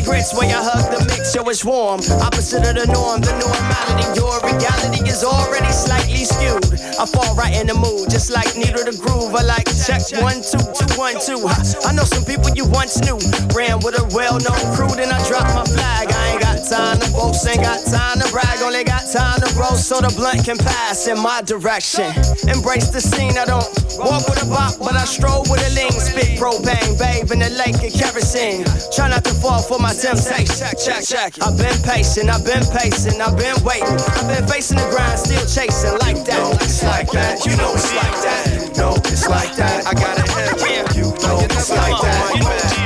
grits 0.07 0.31
when 0.33 0.49
you 0.49 0.57
hug 0.57 0.87
the 0.95 1.03
mix, 1.11 1.35
yo, 1.35 1.42
it's 1.51 1.64
warm. 1.66 1.99
Opposite 2.23 2.62
of 2.62 2.79
the 2.79 2.87
norm, 2.95 3.21
the 3.21 3.35
normality. 3.42 4.07
Your 4.14 4.38
reality 4.47 5.03
is 5.11 5.27
already 5.27 5.69
slightly 5.75 6.23
skewed. 6.23 6.79
I 6.97 7.05
fall 7.05 7.35
right 7.35 7.53
in 7.59 7.66
the 7.66 7.75
mood, 7.75 8.09
just 8.09 8.31
like 8.31 8.55
needle 8.55 8.87
the 8.87 8.95
groove. 8.95 9.35
I 9.35 9.42
like 9.42 9.66
check 9.83 10.07
one, 10.23 10.38
two, 10.40 10.62
two, 10.62 10.87
one, 10.95 11.19
two. 11.19 11.42
I 11.83 11.90
know 11.90 12.07
some 12.07 12.23
people 12.23 12.55
you 12.55 12.64
once 12.71 13.03
knew. 13.03 13.19
Ran 13.51 13.83
with 13.83 13.99
a 13.99 14.07
well-known 14.14 14.62
crew, 14.79 14.95
then 14.95 15.11
I 15.11 15.19
dropped 15.27 15.51
my 15.59 15.66
flag. 15.66 16.07
I 16.14 16.38
ain't 16.38 16.40
got 16.40 16.45
time 16.68 16.98
to 16.98 17.11
boast, 17.12 17.46
ain't 17.46 17.62
got 17.62 17.79
time 17.87 18.18
to 18.18 18.26
brag, 18.33 18.61
only 18.62 18.83
got 18.83 19.07
time 19.12 19.38
to 19.40 19.48
roll 19.55 19.79
so 19.79 20.00
the 20.00 20.11
blunt 20.16 20.44
can 20.44 20.59
pass 20.59 21.07
in 21.07 21.18
my 21.18 21.42
direction. 21.42 22.11
Embrace 22.50 22.90
the 22.90 23.00
scene, 23.00 23.38
I 23.38 23.46
don't 23.46 23.66
walk 23.98 24.26
with 24.26 24.42
a 24.42 24.48
bop, 24.50 24.79
but 24.79 24.94
I 24.94 25.05
stroll 25.05 25.46
with 25.46 25.62
a 25.62 25.70
lean. 25.79 25.92
Spit 25.94 26.38
propane, 26.38 26.98
babe 26.98 27.31
in 27.31 27.38
the 27.38 27.50
lake 27.55 27.79
of 27.79 27.92
kerosene. 27.94 28.66
Try 28.90 29.09
not 29.09 29.24
to 29.24 29.35
fall 29.38 29.62
for 29.62 29.79
my 29.79 29.94
temptation. 29.94 30.50
Check, 30.59 30.79
check, 30.79 31.02
check. 31.07 31.31
I've 31.42 31.57
been 31.57 31.76
patient, 31.87 32.31
I've 32.31 32.44
been 32.44 32.66
pacing, 32.74 33.20
I've 33.22 33.38
been 33.38 33.57
waiting. 33.62 33.98
I've 34.18 34.26
been 34.26 34.46
facing 34.50 34.79
the 34.79 34.87
grind, 34.90 35.18
still 35.18 35.46
chasing 35.46 35.94
like 36.02 36.26
that. 36.26 36.62
It's 36.62 36.83
like 36.83 37.11
that. 37.14 37.46
You 37.46 37.55
know 37.57 37.74
it's 37.74 37.94
like 37.94 38.18
that. 38.26 38.42
You 38.50 38.68
know 38.74 38.94
it's 39.07 39.29
like 39.29 39.55
that. 39.57 39.87
I 39.87 39.94
got 39.94 40.18
a 40.18 40.26
him. 40.66 40.85
You 40.98 41.14
know 41.22 41.38
it's 41.46 41.70
like 41.70 41.94
that. 42.02 42.86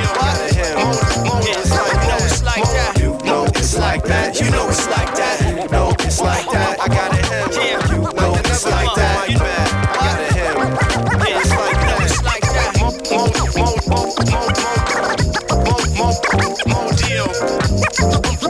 That. 4.11 4.39
You 4.39 4.51
know 4.51 4.67
it's 4.67 4.87
like 4.87 5.15
that. 5.15 5.39
You 5.41 5.67
know 5.69 5.95
it's 5.99 6.19
like 6.19 6.45
that. 6.51 6.79
I 6.79 6.87
got 6.87 7.11
a 7.13 7.21
him. 7.31 7.47
You 7.91 8.01
know 8.19 8.35
it's 8.35 8.65
like 8.65 8.93
that. 8.95 9.29
I 9.29 9.33
got 10.03 10.19
a 10.19 10.27
him. 10.35 10.57
It's 11.39 11.51
like 11.61 11.79
that. 11.85 12.01
It's 12.03 12.23
like 12.23 12.45
that. 12.55 12.71
Mo, 12.81 12.89
mo, 13.07 13.23
mo, 13.55 13.67
mo, 13.91 14.01
mo, 15.55 15.77
mo, 15.97 16.11
mo, 16.39 16.49
mo 16.71 16.79
deal. 16.99 17.27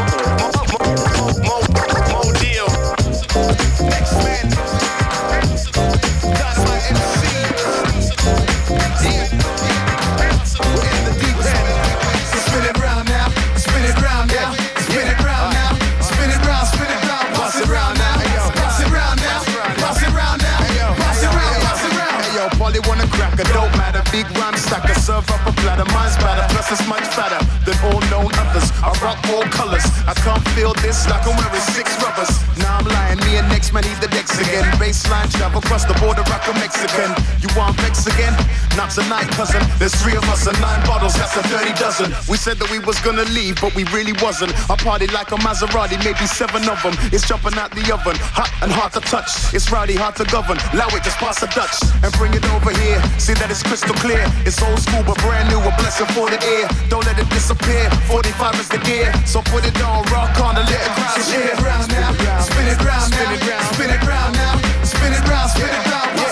big 24.12 24.26
rhyme 24.38 24.56
stacker, 24.56 24.94
serve 24.94 25.30
up 25.30 25.46
a 25.46 25.55
platter, 25.66 25.90
mine's 25.90 26.14
better, 26.22 26.46
plus 26.54 26.70
it's 26.70 26.86
much 26.86 27.02
fatter 27.10 27.42
than 27.66 27.74
all 27.90 27.98
known 28.06 28.30
others. 28.38 28.70
I 28.86 28.94
rock 29.02 29.18
all 29.34 29.42
colors, 29.50 29.82
I 30.06 30.14
can't 30.22 30.46
feel 30.54 30.72
this 30.78 31.10
like 31.10 31.26
I'm 31.26 31.34
wearing 31.34 31.66
six 31.74 31.90
rubbers. 31.98 32.30
Now 32.62 32.78
I'm 32.78 32.86
lying, 32.86 33.18
me 33.26 33.34
and 33.42 33.48
next 33.50 33.74
man 33.74 33.82
he's 33.82 33.98
the 33.98 34.06
decks 34.06 34.38
again. 34.38 34.62
Baseline 34.78 35.26
travel 35.34 35.58
across 35.58 35.84
the 35.84 35.98
border, 35.98 36.22
rock 36.30 36.46
a 36.46 36.54
Mexican. 36.62 37.10
You 37.42 37.50
want 37.58 37.74
vex 37.82 38.06
again? 38.06 38.30
Not 38.78 38.94
tonight, 38.94 39.26
cousin. 39.34 39.58
There's 39.82 39.94
three 39.98 40.14
of 40.14 40.22
us 40.30 40.46
and 40.46 40.54
nine 40.62 40.86
bottles, 40.86 41.18
that's 41.18 41.34
a 41.34 41.42
dirty 41.50 41.74
dozen. 41.74 42.14
We 42.30 42.36
said 42.38 42.62
that 42.62 42.70
we 42.70 42.78
was 42.78 43.00
gonna 43.02 43.26
leave, 43.34 43.58
but 43.60 43.74
we 43.74 43.82
really 43.90 44.14
wasn't. 44.22 44.54
I 44.70 44.76
party 44.78 45.10
like 45.10 45.32
a 45.34 45.38
Maserati, 45.42 45.98
maybe 46.06 46.30
seven 46.30 46.62
of 46.70 46.78
them. 46.86 46.94
It's 47.10 47.26
jumping 47.26 47.58
out 47.58 47.74
the 47.74 47.82
oven, 47.90 48.14
hot 48.38 48.54
and 48.62 48.70
hard 48.70 48.92
to 48.94 49.00
touch. 49.00 49.50
It's 49.50 49.66
rowdy, 49.72 49.96
hard 49.98 50.14
to 50.22 50.24
govern. 50.30 50.62
Allow 50.72 50.94
it, 50.94 51.02
just 51.02 51.18
pass 51.18 51.40
the 51.40 51.50
Dutch 51.50 51.74
and 52.04 52.12
bring 52.14 52.34
it 52.34 52.44
over 52.54 52.70
here. 52.70 53.02
See 53.18 53.34
that 53.34 53.50
it's 53.50 53.62
crystal 53.62 53.96
clear. 53.98 54.22
It's 54.46 54.62
old 54.62 54.78
school, 54.78 55.02
but 55.02 55.18
brand 55.18 55.48
new, 55.48 55.55
a 55.62 55.72
blessing 55.76 56.06
for 56.14 56.28
the 56.28 56.38
ear. 56.42 56.68
Don't 56.88 57.04
let 57.06 57.18
it 57.18 57.28
disappear. 57.30 57.90
45 58.08 58.60
is 58.60 58.68
the 58.68 58.78
gear, 58.78 59.12
so 59.24 59.40
put 59.42 59.64
it 59.64 59.76
on, 59.82 60.04
rock 60.12 60.38
on, 60.40 60.56
and 60.56 60.68
let 60.68 60.80
the 60.84 60.92
crowd 60.98 61.20
Spin 61.20 61.46
it 61.46 61.60
round 61.60 61.88
now, 61.88 62.12
spin 62.40 62.66
it 62.66 62.80
round 62.84 63.10
now, 63.12 63.60
spin 63.72 63.90
it 63.90 64.02
round 64.04 64.34
now, 64.34 64.84
spin 64.84 65.12
it 65.12 65.24
round, 65.28 65.50
spin 65.50 65.68
it 65.68 65.86
round 65.90 66.25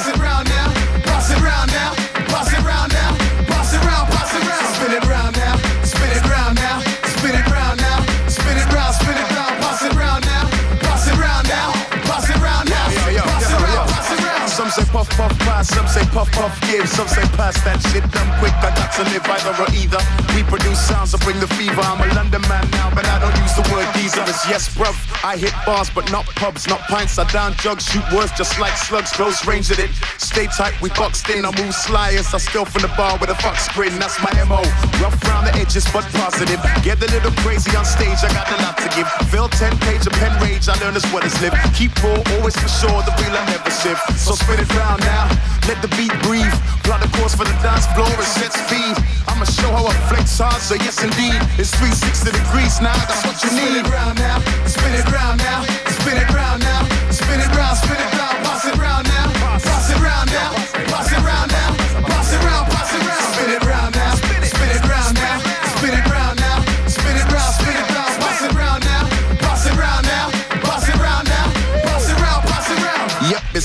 puff, 15.16 15.32
puff. 15.40 15.66
Some 15.66 15.86
say 15.86 16.04
puff, 16.12 16.30
puff, 16.32 16.54
give. 16.68 16.88
Some 16.88 17.08
say 17.08 17.24
pass 17.36 17.56
that 17.64 17.80
shit 17.90 18.04
done 18.10 18.30
quick. 18.38 18.54
I 18.64 18.70
got 18.74 18.92
to 18.96 19.02
live 19.12 19.24
either 19.26 19.54
or 19.56 19.70
either. 19.74 20.00
We 20.34 20.42
produce 20.44 20.80
sounds 20.80 21.12
that 21.12 21.20
bring 21.22 21.40
the 21.40 21.48
fever. 21.54 21.80
I'm 21.80 22.00
a 22.00 22.08
London 22.14 22.42
man 22.48 22.68
now, 22.70 22.90
but 22.94 23.06
I 23.06 23.18
don't 23.18 23.36
use 23.40 23.54
the 23.56 23.66
word 23.72 23.88
geezer. 23.94 24.22
It's 24.26 24.46
yes, 24.48 24.68
bruv. 24.72 24.94
I 25.24 25.36
hit 25.36 25.54
bars, 25.66 25.90
but 25.90 26.10
not 26.12 26.26
pubs, 26.36 26.66
not 26.68 26.80
pints. 26.90 27.18
I 27.18 27.24
down 27.30 27.54
jugs, 27.54 27.84
shoot 27.88 28.04
words 28.12 28.32
just 28.36 28.58
like 28.58 28.76
slugs. 28.76 29.10
Close 29.12 29.46
range 29.46 29.70
at 29.70 29.78
it. 29.78 29.90
Stay 30.18 30.46
tight, 30.46 30.74
we 30.80 30.90
boxed 30.90 31.28
in. 31.30 31.44
I 31.44 31.50
move 31.56 31.74
sly 31.74 32.12
as 32.14 32.32
I 32.34 32.38
steal 32.38 32.64
from 32.64 32.82
the 32.82 32.92
bar 32.96 33.18
with 33.18 33.30
a 33.30 33.38
fox 33.42 33.68
grin. 33.72 33.98
That's 33.98 34.20
my 34.20 34.32
MO. 34.44 34.62
Rough 35.02 35.16
round 35.26 35.46
the 35.46 35.54
edges, 35.56 35.86
but 35.92 36.04
positive. 36.12 36.60
Get 36.82 37.02
a 37.02 37.08
little 37.10 37.32
crazy 37.42 37.74
on 37.76 37.84
stage. 37.84 38.20
I 38.22 38.30
got 38.32 38.48
a 38.52 38.58
lot 38.62 38.76
to 38.78 38.88
give. 38.94 39.08
Fill 39.30 39.48
10 39.48 39.78
page 39.78 40.06
of 40.06 40.12
pen 40.14 40.32
rage. 40.42 40.68
I 40.68 40.78
learn 40.84 40.94
as 40.96 41.04
well 41.12 41.24
as 41.24 41.34
live. 41.40 41.54
Keep 41.74 41.96
raw, 42.02 42.20
always 42.36 42.56
for 42.56 42.68
sure. 42.68 43.02
The 43.02 43.12
real 43.18 43.34
I 43.34 43.44
never 43.50 43.70
sieve. 43.70 43.98
So 44.16 44.34
spin 44.34 44.60
it 44.60 44.70
round 44.76 44.93
now. 45.00 45.30
Let 45.66 45.80
the 45.80 45.88
beat 45.96 46.12
breathe. 46.22 46.54
Plot 46.85 47.00
the 47.00 47.09
course 47.16 47.35
for 47.35 47.44
the 47.44 47.57
dance 47.64 47.87
floor 47.96 48.11
and 48.11 48.30
set 48.37 48.52
speed. 48.52 48.94
I'ma 49.28 49.44
show 49.44 49.72
how 49.72 49.87
I 49.87 49.94
flex 50.12 50.38
hard, 50.38 50.61
so 50.61 50.74
yes 50.74 51.02
indeed. 51.02 51.40
It's 51.57 51.72
360 51.74 52.30
degrees 52.30 52.80
now, 52.80 52.92
that's 53.09 53.24
what 53.24 53.40
you 53.42 53.50
need. 53.57 53.80
Spin 53.80 53.87
it 53.87 53.88
round 53.90 54.18
now, 54.18 54.38
spin 54.68 54.94
it 54.94 55.09
round 55.11 55.38
now, 55.40 55.64
spin 55.88 56.16
it 56.20 56.30
round 56.30 56.61
now, 56.62 56.85
spin 57.11 57.40
it 57.40 57.50
round, 57.57 57.76
spin 57.78 57.96
it 57.96 58.12
round, 58.12 58.23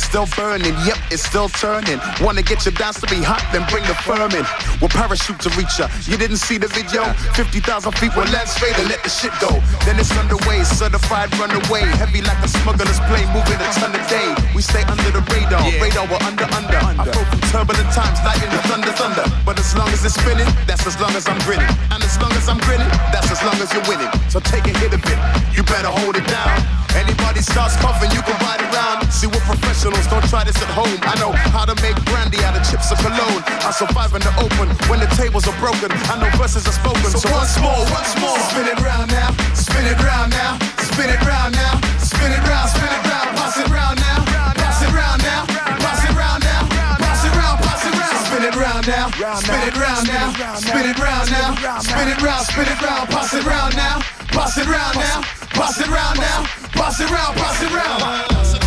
still 0.10 0.26
burning. 0.34 0.74
Yep, 0.90 0.98
it's 1.14 1.22
still 1.22 1.50
turning. 1.50 2.02
Wanna 2.20 2.42
get 2.42 2.66
your 2.66 2.74
dance 2.74 3.00
to 3.00 3.08
be 3.08 3.22
hot, 3.22 3.46
then 3.54 3.62
bring 3.70 3.86
the 3.86 3.94
firm 4.02 4.34
in. 4.34 4.42
We'll 4.82 4.90
parachute 4.90 5.38
to 5.46 5.50
reach 5.54 5.78
ya. 5.78 5.86
You 6.10 6.18
didn't 6.18 6.42
see 6.42 6.58
the 6.58 6.68
video? 6.68 7.06
50,000 7.38 7.62
feet 8.02 8.18
with 8.18 8.26
Lance 8.34 8.58
Vader, 8.58 8.90
let 8.90 9.06
the 9.06 9.12
shit 9.14 9.32
go. 9.38 9.62
Then 9.86 10.02
it's 10.02 10.10
underway, 10.18 10.66
certified 10.66 11.30
runaway. 11.38 11.86
Heavy 12.02 12.26
like 12.26 12.42
a 12.42 12.50
smuggler's 12.50 12.98
plane, 13.06 13.30
moving 13.38 13.62
a 13.62 13.70
ton 13.78 13.94
a 13.94 14.02
day. 14.10 14.34
We 14.58 14.66
stay 14.66 14.82
under 14.90 15.14
the 15.14 15.22
radar, 15.30 15.62
radar 15.78 16.10
we're 16.10 16.26
under, 16.26 16.50
under. 16.58 16.82
I 16.82 17.06
flow 17.06 17.26
from 17.30 17.42
turbulent 17.54 17.94
times, 17.94 18.18
lightning 18.26 18.50
the 18.50 18.62
thunder, 18.66 18.94
thunder. 18.98 19.26
But 19.46 19.62
as 19.62 19.78
long 19.78 19.94
as 19.94 20.02
it's 20.02 20.18
spinning, 20.18 20.50
that's 20.66 20.90
as 20.90 20.98
long 20.98 21.14
as 21.14 21.30
I'm 21.30 21.38
grinning. 21.46 21.70
And 21.94 22.02
as 22.02 22.18
long 22.18 22.34
as 22.34 22.50
I'm 22.50 22.58
grinning, 22.66 22.90
that's 23.14 23.30
as 23.30 23.46
long 23.46 23.62
as 23.62 23.70
you're 23.78 23.86
winning. 23.86 24.10
So 24.34 24.42
take 24.42 24.66
a 24.66 24.74
hit 24.74 24.90
of 24.90 25.06
it, 25.06 25.20
you 25.54 25.62
better 25.70 25.94
hold 25.94 26.18
it 26.18 26.26
down. 26.26 26.80
Anybody 26.98 27.42
starts 27.46 27.78
coughing, 27.78 28.10
you 28.10 28.22
can 28.26 28.34
ride 28.42 28.66
around. 28.74 29.06
See, 29.14 29.28
we're 29.28 29.46
professionals, 29.46 30.08
don't 30.10 30.26
try 30.26 30.44
this 30.44 30.58
at 30.58 30.70
home. 30.74 30.98
I 31.06 31.14
know 31.22 31.32
how 31.54 31.70
to 31.70 31.78
make 31.86 31.94
brandy 32.10 32.42
out 32.42 32.58
of 32.58 32.66
chips 32.66 32.90
and 32.90 33.00
cologne. 33.00 33.46
I 33.62 33.70
survive 33.70 34.10
in 34.18 34.26
the 34.26 34.34
open 34.42 34.74
when 34.90 35.00
the 35.00 35.10
tables 35.14 35.46
are 35.46 35.54
broken. 35.62 35.94
I 36.10 36.18
know 36.18 36.30
verses 36.34 36.66
are 36.66 36.74
spoken. 36.74 37.06
So, 37.14 37.22
so 37.22 37.30
once 37.30 37.54
more, 37.62 37.86
once 37.94 38.18
more. 38.18 38.38
Spin 38.50 38.66
it 38.66 38.82
round 38.82 39.14
now. 39.14 39.30
Spin 39.54 39.86
it 39.86 40.02
round 40.02 40.34
now. 40.34 40.58
Spin 40.82 41.14
it 41.14 41.22
round 41.22 41.54
now. 41.54 41.78
Spin 42.02 42.34
it 42.34 42.42
round. 42.42 42.68
Spin 42.74 42.90
it 42.90 43.04
round. 43.06 43.30
Pass 43.38 43.58
it 43.62 43.70
round 43.70 44.02
now. 44.02 44.26
Pass 44.58 44.82
it 44.82 44.92
round 44.98 45.22
now. 45.22 45.46
Pass 45.78 46.02
it 46.02 46.14
round 46.18 46.42
now. 46.42 46.62
Pass 46.98 47.22
it 47.30 47.34
round. 47.38 47.58
Pass 47.62 47.86
it 47.86 47.94
round. 47.94 48.18
Spin 48.26 48.44
it 48.50 48.56
round 48.58 48.84
now. 48.90 49.06
Spin 49.14 49.62
it 49.62 49.78
round 49.78 50.04
now. 50.10 50.28
Spin 50.58 50.86
it 50.90 50.98
round 50.98 51.30
now. 51.30 51.54
Spin 51.86 52.08
it 52.10 52.22
round. 52.26 52.44
Spin 52.50 52.66
it 52.66 52.82
round. 52.82 53.06
Pass 53.14 53.34
it 53.38 53.46
round 53.46 53.78
now. 53.78 54.02
Pass 54.34 54.58
it 54.58 54.66
round 54.66 54.98
now. 54.98 55.22
Pass 55.54 55.78
it 55.78 55.88
round 55.88 56.18
now. 56.18 56.50
Pass 56.74 56.98
it 56.98 57.10
round. 57.14 57.38
Pass 57.38 57.62
it 57.62 57.70
round 57.70 58.59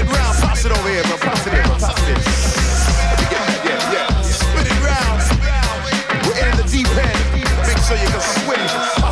it 0.00 0.06
round, 0.06 0.38
pass 0.38 0.64
it 0.64 0.72
over 0.72 0.88
here, 0.88 1.02
bro. 1.04 1.16
Pass 1.18 1.46
it 1.46 1.52
here, 1.52 1.62
bro. 1.64 1.74
Pass 1.74 2.08
it. 2.08 2.18
Yeah, 3.32 3.68
yeah, 3.68 3.92
yeah. 3.92 4.22
Spin 4.22 4.66
it 4.66 4.80
round. 4.80 5.20
We're 6.26 6.40
in 6.48 6.56
the 6.56 6.64
deep 6.68 6.88
end. 6.88 7.20
Make 7.66 7.78
sure 7.84 7.96
you 7.96 8.08
can 8.08 8.20
swim. 8.20 9.09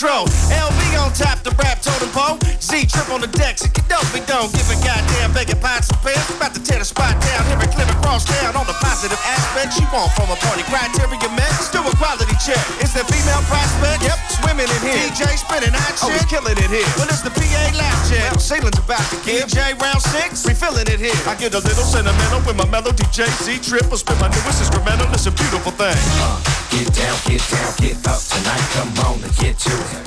Control. 0.00 0.24
LB 0.48 0.80
on 0.96 1.12
top, 1.12 1.44
the 1.44 1.52
rap 1.60 1.84
totem 1.84 2.08
pole. 2.16 2.40
Z-Trip 2.56 3.12
on 3.12 3.20
the 3.20 3.28
decks, 3.36 3.68
it 3.68 3.76
don't 3.84 4.00
be 4.16 4.24
don't 4.24 4.48
give 4.48 4.64
a 4.72 4.76
goddamn 4.80 5.28
begging 5.36 5.60
pots 5.60 5.92
and 5.92 6.00
pants. 6.00 6.24
About 6.32 6.56
to 6.56 6.62
tear 6.64 6.80
the 6.80 6.88
spot 6.88 7.20
down, 7.20 7.44
here 7.52 7.60
and 7.60 7.68
Clement 7.68 7.92
across 8.00 8.24
down 8.24 8.56
on 8.56 8.64
the 8.64 8.72
positive 8.80 9.20
aspects 9.28 9.76
you 9.76 9.84
want 9.92 10.08
from 10.16 10.32
a 10.32 10.40
party. 10.40 10.64
Criteria 10.72 11.20
met, 11.36 11.52
let's 11.52 11.68
do 11.68 11.84
a 11.84 11.92
quality 12.00 12.32
check. 12.40 12.56
Is 12.80 12.96
the 12.96 13.04
female 13.12 13.44
prospect, 13.44 14.00
yep, 14.00 14.16
swimming 14.40 14.72
in 14.72 14.80
here. 14.80 15.04
DJ 15.12 15.36
spinning 15.36 15.76
hot 15.76 15.92
shit, 15.92 16.16
oh, 16.16 16.32
killing 16.32 16.56
it 16.56 16.72
here. 16.72 16.88
Well, 16.96 17.12
it's 17.12 17.20
the 17.20 17.28
PA 17.36 17.60
check. 18.10 18.30
Well, 18.30 18.40
ceiling's 18.40 18.78
about 18.78 19.06
to 19.10 19.16
give. 19.24 19.48
DJ 19.48 19.76
round 19.80 19.89
six, 20.70 20.84
we 20.84 20.84
feeling 20.84 20.86
it 20.88 21.00
here. 21.00 21.14
I 21.26 21.34
get 21.34 21.54
a 21.54 21.58
little 21.58 21.84
sentimental 21.84 22.40
with 22.46 22.56
my 22.56 22.68
melody, 22.70 23.04
JZ 23.10 23.62
trip. 23.66 23.86
I 23.92 23.96
spit 23.96 24.18
my 24.20 24.28
newest 24.28 24.60
instrumental, 24.60 25.06
it's 25.12 25.26
a 25.26 25.32
beautiful 25.32 25.72
thing. 25.72 25.96
Uh, 25.96 26.38
get 26.70 26.86
down, 26.94 27.16
get 27.26 27.42
down, 27.50 27.70
get 27.78 27.96
up 28.06 28.20
tonight, 28.20 28.64
come 28.74 28.92
on 29.06 29.22
and 29.22 29.34
get 29.36 29.58
to 29.58 29.74
it. 29.74 30.04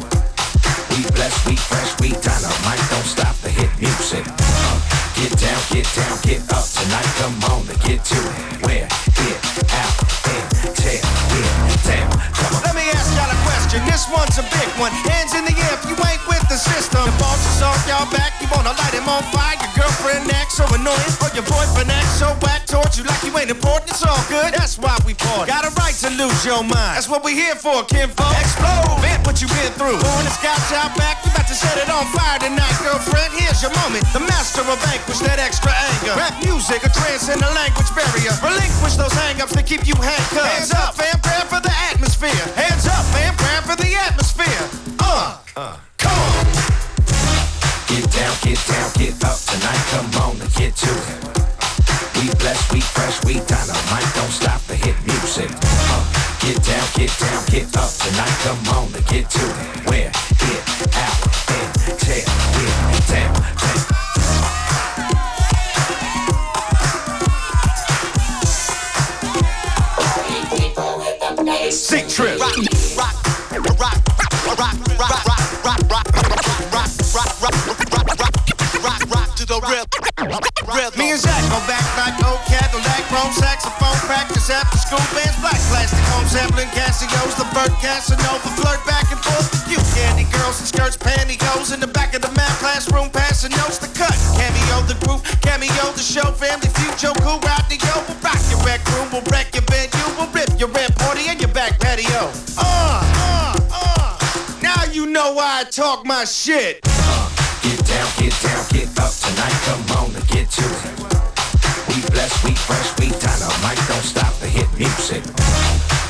We 0.93 1.03
blessed, 1.15 1.45
we 1.47 1.55
fresh, 1.55 1.91
we 1.99 2.13
dynamite, 2.21 2.83
don't 2.91 3.07
stop 3.07 3.35
the 3.41 3.49
hit 3.49 3.71
music. 3.79 4.25
Uh, 4.27 4.77
get 5.17 5.33
down, 5.39 5.61
get 5.71 5.87
down, 5.95 6.15
get 6.21 6.41
up 6.53 6.65
tonight, 6.65 7.09
come 7.19 7.37
on 7.51 7.61
and 7.67 7.79
get 7.81 8.03
to 8.13 8.19
it. 8.19 8.65
Where 8.65 8.87
it 8.87 9.69
out 9.73 9.95
and 10.27 10.75
tear 10.77 11.01
it 11.01 11.81
down. 11.83 12.11
Come 12.37 12.55
on. 12.55 12.61
Let 12.63 12.75
me 12.75 12.85
ask 12.93 13.09
y'all 13.15 13.29
a 13.29 13.39
question. 13.47 13.81
This 13.89 14.05
one's 14.09 14.37
a 14.37 14.45
big 14.53 14.69
one. 14.77 14.91
Hands 15.09 15.33
in 15.33 15.45
the 15.45 15.55
air 15.55 15.73
if 15.75 15.83
you 15.89 15.97
ain't 16.05 16.23
with 16.27 16.45
the 16.47 16.57
system. 16.57 17.03
The 17.05 17.15
boss 17.17 17.41
is 17.55 17.61
off 17.61 17.79
y'all 17.87 18.09
back, 18.11 18.37
you 18.41 18.47
wanna 18.51 18.75
light 18.77 18.93
him 18.93 19.07
on 19.09 19.23
fire. 19.33 19.72
Girlfriend 20.03 20.51
so 20.51 20.67
annoying, 20.75 21.15
or 21.23 21.31
your 21.31 21.47
boyfriend 21.47 21.87
acts 21.87 22.19
so 22.19 22.27
whack 22.43 22.67
towards 22.67 22.99
you 22.99 23.07
like 23.07 23.23
you 23.23 23.31
ain't 23.39 23.47
important. 23.47 23.87
It's 23.87 24.03
all 24.03 24.19
good. 24.27 24.51
That's 24.51 24.75
why 24.75 24.99
we 25.07 25.15
party. 25.15 25.47
Got 25.47 25.63
a 25.63 25.71
right 25.79 25.95
to 26.03 26.11
lose 26.19 26.43
your 26.43 26.59
mind. 26.59 26.99
That's 26.99 27.07
what 27.07 27.23
we 27.23 27.39
here 27.39 27.55
for, 27.55 27.87
kinfolk. 27.87 28.35
Explode. 28.35 28.99
Vent 28.99 29.23
what 29.23 29.39
you 29.39 29.47
been 29.47 29.71
through. 29.79 30.03
Born 30.03 30.23
the 30.27 30.35
scouts 30.35 30.75
out 30.75 30.91
back, 30.99 31.23
you 31.23 31.31
about 31.31 31.47
to 31.47 31.55
set 31.55 31.79
it 31.79 31.87
on 31.87 32.03
fire 32.11 32.35
tonight, 32.35 32.75
girlfriend. 32.83 33.31
Here's 33.31 33.63
your 33.63 33.71
moment. 33.79 34.03
The 34.11 34.19
master 34.27 34.67
of 34.67 34.75
vanquish 34.83 35.23
that 35.23 35.39
extra 35.39 35.71
anger. 35.71 36.19
Rap 36.19 36.35
music, 36.43 36.83
a 36.83 36.91
transcend 36.91 37.39
the 37.39 37.49
language 37.55 37.87
barrier. 37.95 38.35
Relinquish 38.43 38.99
those 38.99 39.15
hang-ups 39.15 39.55
that 39.55 39.63
keep 39.63 39.87
you 39.87 39.95
handcuffed. 39.95 40.51
Hands 40.51 40.73
up, 40.75 40.99
fam, 40.99 41.15
grab 41.23 41.47
for 41.47 41.63
the 41.63 41.71
atmosphere. 41.87 42.43
Hands 42.59 42.85
up, 42.91 43.07
fam, 43.15 43.31
grab 43.39 43.63
for 43.63 43.79
the 43.79 43.95
atmosphere. 43.95 44.67
Uh, 44.99 45.39
uh, 45.55 45.79
come 45.95 46.11
on. 46.11 46.72
Get 47.93 48.09
down, 48.09 48.33
get 48.41 48.57
down, 48.65 48.89
get 48.97 49.23
up 49.23 49.37
tonight. 49.37 49.85
Come 49.91 50.09
on 50.23 50.41
and 50.41 50.51
get 50.55 50.75
to 50.77 50.89
it. 50.89 51.21
We 52.17 52.33
blessed, 52.41 52.73
we 52.73 52.81
fresh, 52.81 53.23
we 53.23 53.33
dynamite. 53.45 54.09
Don't 54.15 54.31
stop 54.31 54.61
the 54.61 54.73
hit 54.73 54.95
music. 55.05 55.51
Uh, 55.61 56.01
get 56.41 56.57
down, 56.65 56.87
get 56.95 57.13
down, 57.19 57.45
get 57.53 57.77
up 57.77 57.91
tonight. 57.93 58.33
Come 58.41 58.67
on 58.73 58.95
and 58.95 59.05
get 59.05 59.29
to 59.29 59.45
it. 59.45 59.85
Where? 59.85 60.11
Get 60.41 60.97
out, 60.97 61.21
and 61.53 61.99
tear, 61.99 62.25
get 62.57 63.05
down, 63.13 63.29
down. 63.29 63.31
Sick 71.71 72.09
trip. 72.09 72.39
Rock, 72.39 72.57
rock, 72.97 73.13
rock, 73.77 74.01
rock, 74.57 74.77
rock, 74.97 75.25
rock. 75.27 75.32
Real. 79.67 79.85
Me 80.97 81.11
and 81.11 81.19
Zach 81.19 81.41
go 81.49 81.59
back 81.67 81.83
like 81.95 82.15
old 82.25 82.41
Cadillac, 82.47 83.01
chrome 83.07 83.31
saxophone 83.33 83.97
practice 84.07 84.49
after 84.49 84.77
school 84.77 85.03
bands, 85.15 85.35
black 85.39 85.59
plastic 85.71 86.03
home 86.11 86.27
sampling 86.27 86.69
Casios, 86.75 87.35
the 87.37 87.47
Burt 87.53 87.71
Casanova 87.79 88.49
flirt 88.59 88.81
back 88.85 89.07
and 89.11 89.19
forth 89.23 89.47
with 89.51 89.67
you 89.71 89.79
candy 89.95 90.27
girls 90.31 90.59
in 90.59 90.65
skirts, 90.67 90.97
pantyhose 90.97 91.73
in 91.73 91.79
the 91.79 91.87
back 91.87 92.13
of 92.13 92.21
the 92.21 92.31
math 92.35 92.59
classroom, 92.59 93.09
passing 93.09 93.51
notes 93.57 93.77
to 93.79 93.87
cut. 93.95 94.15
Cameo 94.35 94.83
the 94.87 94.97
group, 95.05 95.23
cameo 95.41 95.85
the 95.95 96.03
show, 96.03 96.31
family 96.35 96.69
future, 96.79 97.13
Cool, 97.23 97.39
Yo, 97.83 97.95
we'll 98.07 98.17
rock 98.21 98.43
your 98.49 98.61
rec 98.65 98.81
room, 98.93 99.07
we'll 99.11 99.25
wreck 99.31 99.53
your 99.53 99.65
venue, 99.69 100.07
we'll 100.17 100.29
rip 100.31 100.49
your 100.59 100.69
red 100.69 100.95
party 100.95 101.27
and 101.27 101.39
your 101.39 101.51
back 101.51 101.79
patio. 101.79 102.52
Know 105.13 105.33
why 105.33 105.61
I 105.61 105.63
talk 105.65 106.05
my 106.07 106.25
shit. 106.25 106.81
Get 106.81 107.79
down, 107.85 108.09
get 108.17 108.33
down, 108.41 108.65
get 108.73 108.89
up 108.97 109.13
tonight, 109.13 109.57
come 109.61 109.85
on 110.01 110.09
and 110.09 110.27
get 110.27 110.49
to 110.49 110.65
it. 110.65 110.97
We 111.87 112.01
blessed, 112.09 112.41
we 112.43 112.57
fresh, 112.57 112.89
we 112.97 113.13
dynamite, 113.21 113.77
don't 113.85 114.01
stop 114.01 114.33
the 114.41 114.49
hit 114.49 114.65
music. 114.73 115.21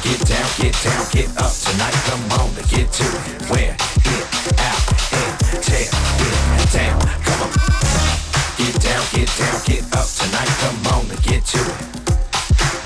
Get 0.07 0.23
down, 0.23 0.47
get 0.55 0.71
down, 0.79 1.03
get 1.11 1.29
up 1.35 1.51
tonight, 1.51 1.97
come 2.07 2.23
on 2.39 2.47
and 2.55 2.67
get 2.71 2.87
to 2.95 3.03
it. 3.03 3.43
Where 3.51 3.75
it 3.75 4.59
out 4.63 4.83
and 5.11 5.35
tear 5.59 5.91
it 5.91 6.71
down. 6.71 6.95
Come 7.27 7.41
on. 7.43 7.51
Get 8.55 8.75
down, 8.79 9.03
get 9.11 9.29
down, 9.35 9.57
get 9.67 9.83
up 9.99 10.07
tonight, 10.15 10.51
come 10.63 10.79
on 10.95 11.03
and 11.11 11.21
get 11.27 11.43
to 11.51 11.59
it. 11.59 11.85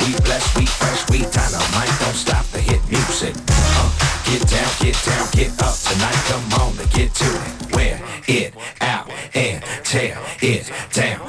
We 0.02 0.18
blessed, 0.26 0.50
we 0.58 0.66
fresh, 0.66 1.06
we 1.14 1.30
dynamite, 1.30 1.94
don't 2.02 2.18
stop 2.18 2.46
the 2.50 2.60
hit 2.60 2.82
music. 2.90 3.38
Uh, 3.54 3.86
get 4.26 4.42
down, 4.50 4.72
get 4.82 4.98
down, 5.06 5.26
get 5.38 5.54
up 5.62 5.77
tonight, 5.92 6.24
come 6.28 6.54
on 6.62 6.80
and 6.80 6.92
get 6.92 7.14
to 7.16 7.26
it. 7.26 7.76
Where 7.76 8.02
it 8.28 8.54
out 8.82 9.10
and 9.34 9.64
tear 9.84 10.18
it 10.42 10.72
down. 10.92 11.27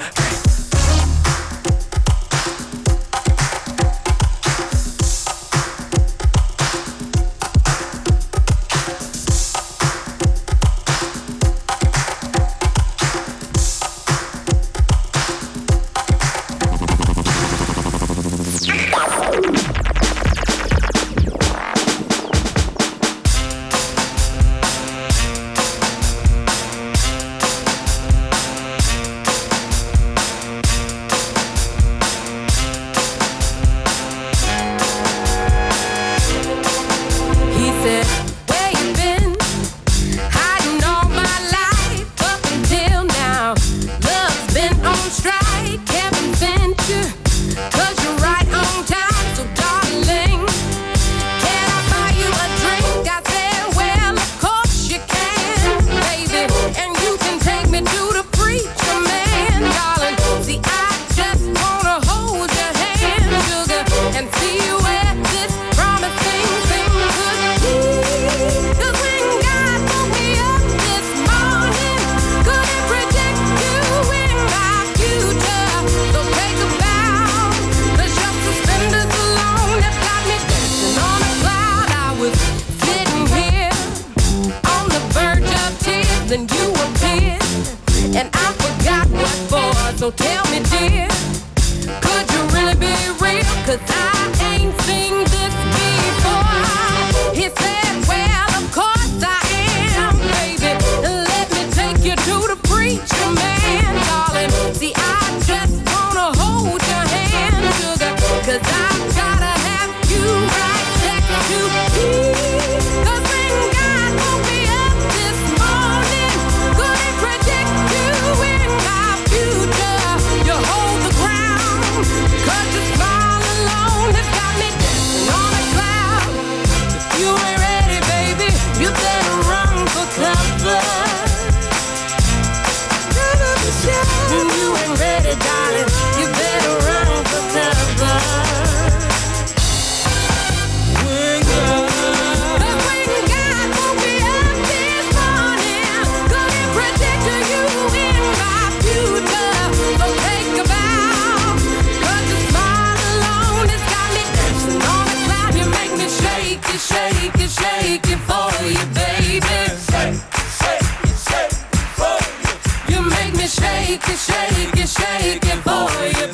shake 164.00 164.10
it, 164.10 164.18
shake 164.18 164.76
it, 164.76 164.88
shake 164.88 165.44
it 165.44 165.62
for 165.62 166.20
you. 166.20 166.27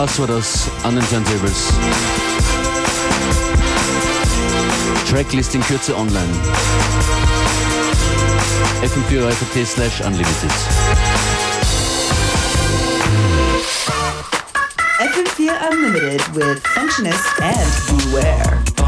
Blast 0.00 0.18
war 0.18 0.28
das 0.28 0.66
an 0.82 0.96
den 0.96 1.06
Turntables. 1.10 1.74
Tracklist 5.10 5.54
in 5.54 5.60
Kürze 5.60 5.94
online. 5.94 6.32
fm4.at 8.80 9.66
slash 9.66 10.00
unlimited. 10.00 10.50
FM4 15.00 15.70
Unlimited 15.70 16.34
with 16.34 16.62
Functionist 16.68 17.42
and 17.42 18.00
Beware. 18.10 18.79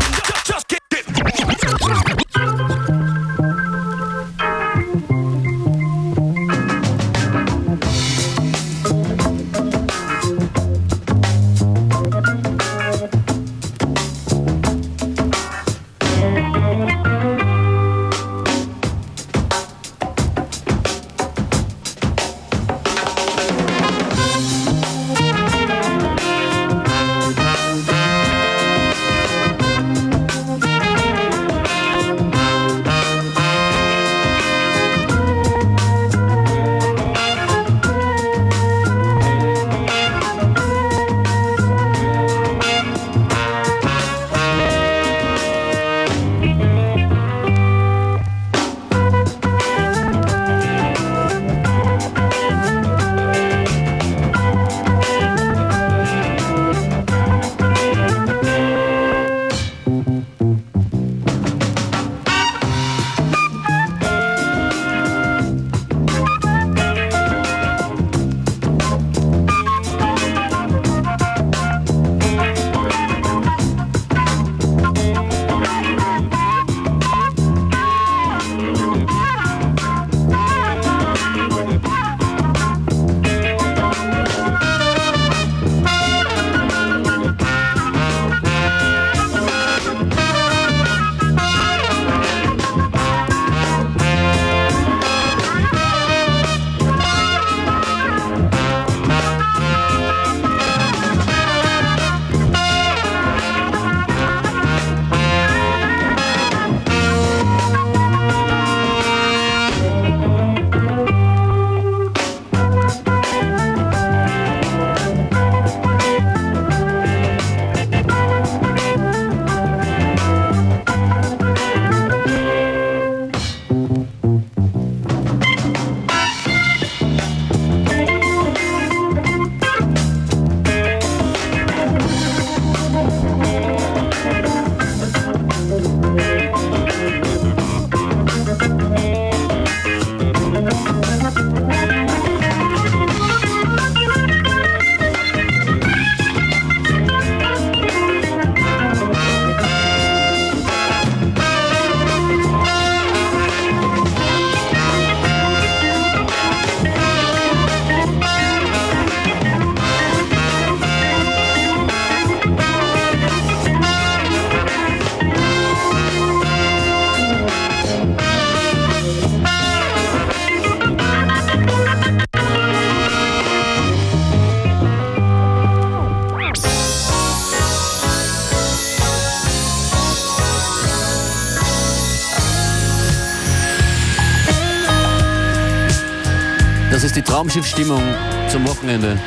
Stimmung 187.61 188.01
zum 188.49 188.67
Wochenende. 188.67 189.21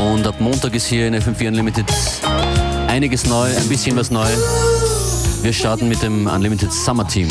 Und 0.00 0.24
ab 0.24 0.36
Montag 0.38 0.76
ist 0.76 0.86
hier 0.86 1.08
in 1.08 1.16
FM4 1.16 1.48
Unlimited 1.48 1.86
einiges 2.86 3.26
neu, 3.26 3.48
ein 3.48 3.68
bisschen 3.68 3.96
was 3.96 4.12
neu. 4.12 4.28
Wir 5.42 5.52
starten 5.52 5.88
mit 5.88 6.00
dem 6.02 6.28
Unlimited 6.28 6.72
Summer 6.72 7.08
Team. 7.08 7.28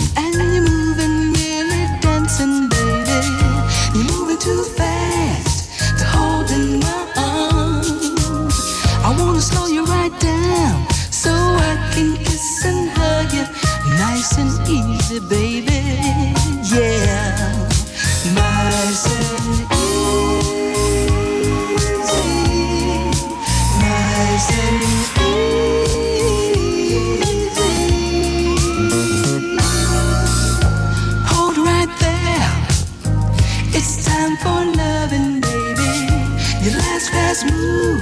last 37.38 37.53
move 37.53 38.01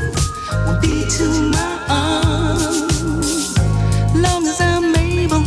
will 0.66 0.80
be 0.80 1.06
to 1.10 1.26
my 1.52 1.86
arms. 1.90 3.58
Long 4.16 4.48
as 4.48 4.62
I'm 4.62 4.96
able, 4.96 5.44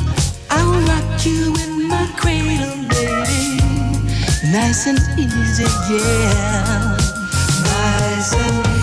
I'll 0.50 0.80
rock 0.86 1.24
you 1.24 1.54
in 1.56 1.88
my 1.88 2.06
cradle, 2.16 2.76
baby. 2.88 3.60
Nice 4.52 4.86
and 4.86 4.98
easy, 5.18 5.64
yeah. 5.90 6.96
Nice 7.64 8.34
and 8.34 8.66
easy. 8.66 8.77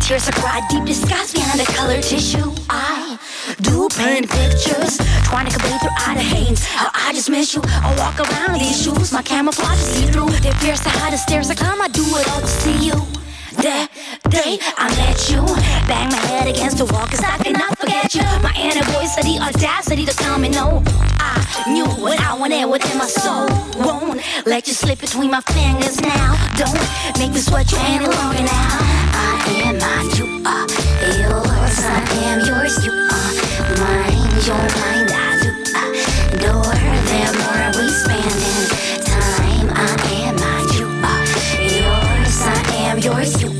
Tears 0.00 0.28
I 0.28 0.32
cried 0.32 0.62
deep 0.68 0.84
disgust 0.84 1.34
behind 1.34 1.60
the 1.60 1.64
colored 1.64 2.02
tissue. 2.02 2.50
I 2.68 3.18
do 3.60 3.88
paint 3.90 4.30
pictures, 4.30 4.96
trying 5.24 5.46
to 5.46 5.52
convey 5.52 5.76
throughout 5.78 6.16
the 6.16 6.22
haze. 6.22 6.64
How 6.64 6.90
I 6.94 7.12
just 7.12 7.30
miss 7.30 7.54
you. 7.54 7.62
I 7.64 7.94
walk 7.98 8.18
around 8.18 8.54
in 8.56 8.60
these 8.60 8.82
shoes, 8.82 9.12
my 9.12 9.22
camouflage 9.22 9.78
is 9.78 9.86
see 9.94 10.06
through. 10.06 10.30
They 10.40 10.52
pierce 10.62 10.80
the 10.80 10.90
hide 10.90 11.12
the 11.12 11.18
stairs. 11.18 11.50
I 11.50 11.54
climb, 11.54 11.80
I 11.80 11.88
do 11.88 12.02
it 12.02 12.28
all 12.30 12.40
to 12.40 12.46
see 12.46 12.86
you. 12.86 12.94
That 13.62 13.90
day 14.30 14.58
I 14.78 14.88
met 14.96 15.28
you, 15.28 15.42
bang 15.90 16.08
my 16.08 16.22
head 16.30 16.46
against 16.48 16.78
the 16.78 16.86
wall, 16.86 17.06
cause 17.06 17.20
I 17.20 17.36
cannot 17.38 17.76
forget 17.78 18.14
you. 18.14 18.22
My 18.42 18.54
inner 18.56 18.84
voice 18.94 19.16
had 19.16 19.24
the 19.24 19.38
audacity 19.42 20.06
to 20.06 20.14
tell 20.14 20.38
me 20.38 20.48
no. 20.48 20.82
I 21.18 21.64
knew 21.68 21.86
what 22.02 22.20
I 22.20 22.34
wanted 22.38 22.66
within 22.66 22.96
my 22.96 23.06
soul. 23.06 23.48
Won't 23.82 24.20
let 24.46 24.68
you 24.68 24.74
slip 24.74 25.00
between 25.00 25.30
my 25.30 25.40
fingers 25.40 26.00
now. 26.00 26.38
Don't 26.56 26.80
make 27.18 27.32
me 27.32 27.40
sweat 27.40 27.70
you 27.72 27.78
any 27.78 28.06
longer 28.06 28.42
now. 28.42 28.78
I 29.12 29.62
am 29.66 29.78
mine, 29.78 30.10
you 30.16 30.26
are 30.46 30.66
yours. 31.18 31.78
I 31.82 32.00
am 32.30 32.38
yours, 32.46 32.74
you 32.86 32.92
are 32.92 33.32
mine. 33.82 34.30
Your 34.46 34.62
mind, 34.78 35.10
I 35.12 35.30
do 35.42 35.50
adore. 36.38 36.78
The 37.10 37.22
more 37.38 37.68
we 37.82 37.90
spend 37.90 38.38
in 38.54 39.04
time, 39.04 39.68
I 39.74 39.90
am 40.24 40.34
mine, 40.38 40.68
you 40.78 40.86
are 41.12 41.24
yours. 41.66 42.38
I 42.40 42.74
am 42.88 42.98
yours, 42.98 43.42
you 43.42 43.59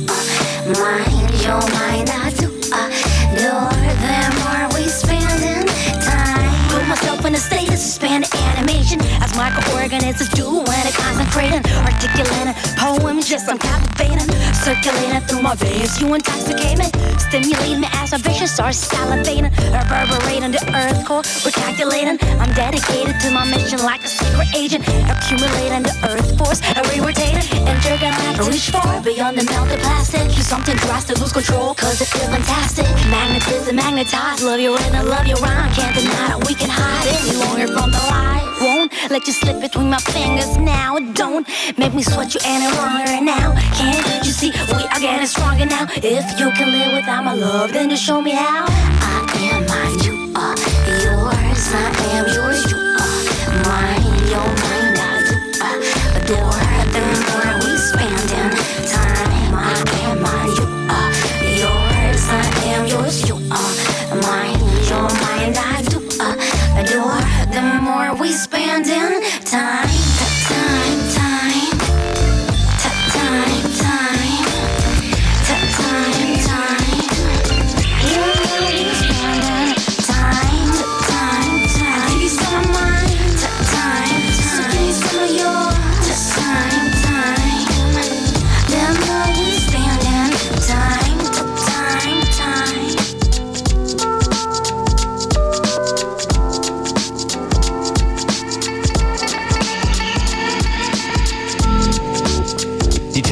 microorganisms 9.40 10.28
do 10.36 10.44
when 10.68 10.84
I 10.84 10.92
concentrate 10.92 11.52
and 11.56 11.64
articulating 11.88 12.52
poems. 12.76 13.30
Yes, 13.30 13.48
I'm 13.48 13.56
captivating, 13.56 14.28
circulating 14.60 15.20
through 15.24 15.42
my 15.42 15.54
veins. 15.54 16.00
You 16.00 16.12
intoxicate 16.14 16.76
me, 16.76 16.88
stimulate 17.16 17.78
me 17.80 17.88
as 17.96 18.12
my 18.12 18.18
vision 18.18 18.46
starts 18.46 18.86
salivating, 18.86 19.48
reverberating 19.72 20.52
the 20.52 20.62
earth 20.76 21.00
core. 21.08 21.24
We're 21.44 21.56
calculating. 21.56 22.20
I'm 22.40 22.52
dedicated 22.52 23.16
to 23.20 23.30
my 23.32 23.44
mission 23.48 23.80
like 23.80 24.04
a 24.04 24.08
secret 24.08 24.48
agent, 24.54 24.84
accumulating 25.08 25.82
the 25.82 25.94
earth 26.12 26.28
force, 26.36 26.60
re-rotating, 26.92 27.46
and 27.64 27.76
you're 27.84 27.98
gonna 27.98 28.20
have 28.28 28.36
to 28.36 28.44
reach 28.50 28.68
far 28.70 29.00
beyond 29.02 29.38
the 29.38 29.44
melted 29.48 29.80
plastic. 29.80 30.28
You 30.36 30.42
something 30.42 30.76
drastic, 30.76 31.18
lose 31.18 31.32
control, 31.32 31.74
cause 31.74 32.00
it 32.00 32.08
feels 32.08 32.28
fantastic. 32.28 32.86
Magnetism, 33.08 33.76
magnetized, 33.76 34.42
love 34.42 34.60
your 34.60 34.76
rhythm, 34.76 35.06
love 35.08 35.26
your 35.26 35.38
rhyme. 35.38 35.72
Can't 35.72 35.96
deny 35.96 36.36
that 36.36 36.40
we 36.46 36.54
can 36.54 36.68
hide 36.68 37.08
any 37.08 37.34
longer 37.40 37.66
from 37.72 37.90
the 37.90 38.02
lies. 38.12 38.40
Won't 38.60 38.92
let 39.08 39.26
you 39.26 39.32
slip 39.32 39.58
between 39.60 39.88
my 39.88 39.98
fingers 40.12 40.58
now. 40.58 40.98
Don't 41.14 41.48
make 41.78 41.94
me 41.94 42.02
sweat 42.02 42.34
you 42.34 42.40
any 42.44 42.68
longer 42.76 43.24
now. 43.24 43.56
Can't 43.72 44.26
you 44.26 44.32
see 44.32 44.49
we 44.76 44.84
are 44.84 45.00
getting 45.00 45.26
stronger 45.26 45.66
now? 45.66 45.86
If 45.96 46.38
you 46.38 46.50
can 46.52 46.70
live 46.70 46.92
without 46.94 47.24
my 47.24 47.34
love, 47.34 47.72
then 47.72 47.90
just 47.90 48.02
show 48.02 48.20
me 48.20 48.32
how. 48.32 48.66
I 48.68 49.26
am 49.52 49.66
mine, 49.66 49.98
you 50.04 50.32
are 50.36 50.56
yours. 51.02 51.64
I 51.72 51.90
am 52.16 52.26
yours, 52.34 52.70
you 52.70 52.89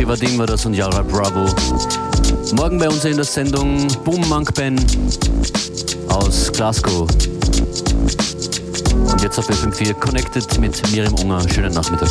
Vadim 0.09 0.39
war 0.39 0.47
das 0.47 0.65
und 0.65 0.73
Yara 0.73 1.03
Bravo. 1.03 1.45
Morgen 2.57 2.79
bei 2.79 2.89
uns 2.89 3.05
in 3.05 3.17
der 3.17 3.27
Sendung 3.27 3.87
Boom 4.05 4.27
Monk 4.27 4.55
Ben 4.55 4.75
aus 6.09 6.51
Glasgow. 6.51 7.07
Und 9.13 9.23
jetzt 9.23 9.39
auf 9.39 9.51
FM4 9.51 9.93
Connected 9.93 10.59
mit 10.61 10.81
Miriam 10.93 11.13
Unger. 11.17 11.47
Schönen 11.51 11.75
Nachmittag. 11.75 12.11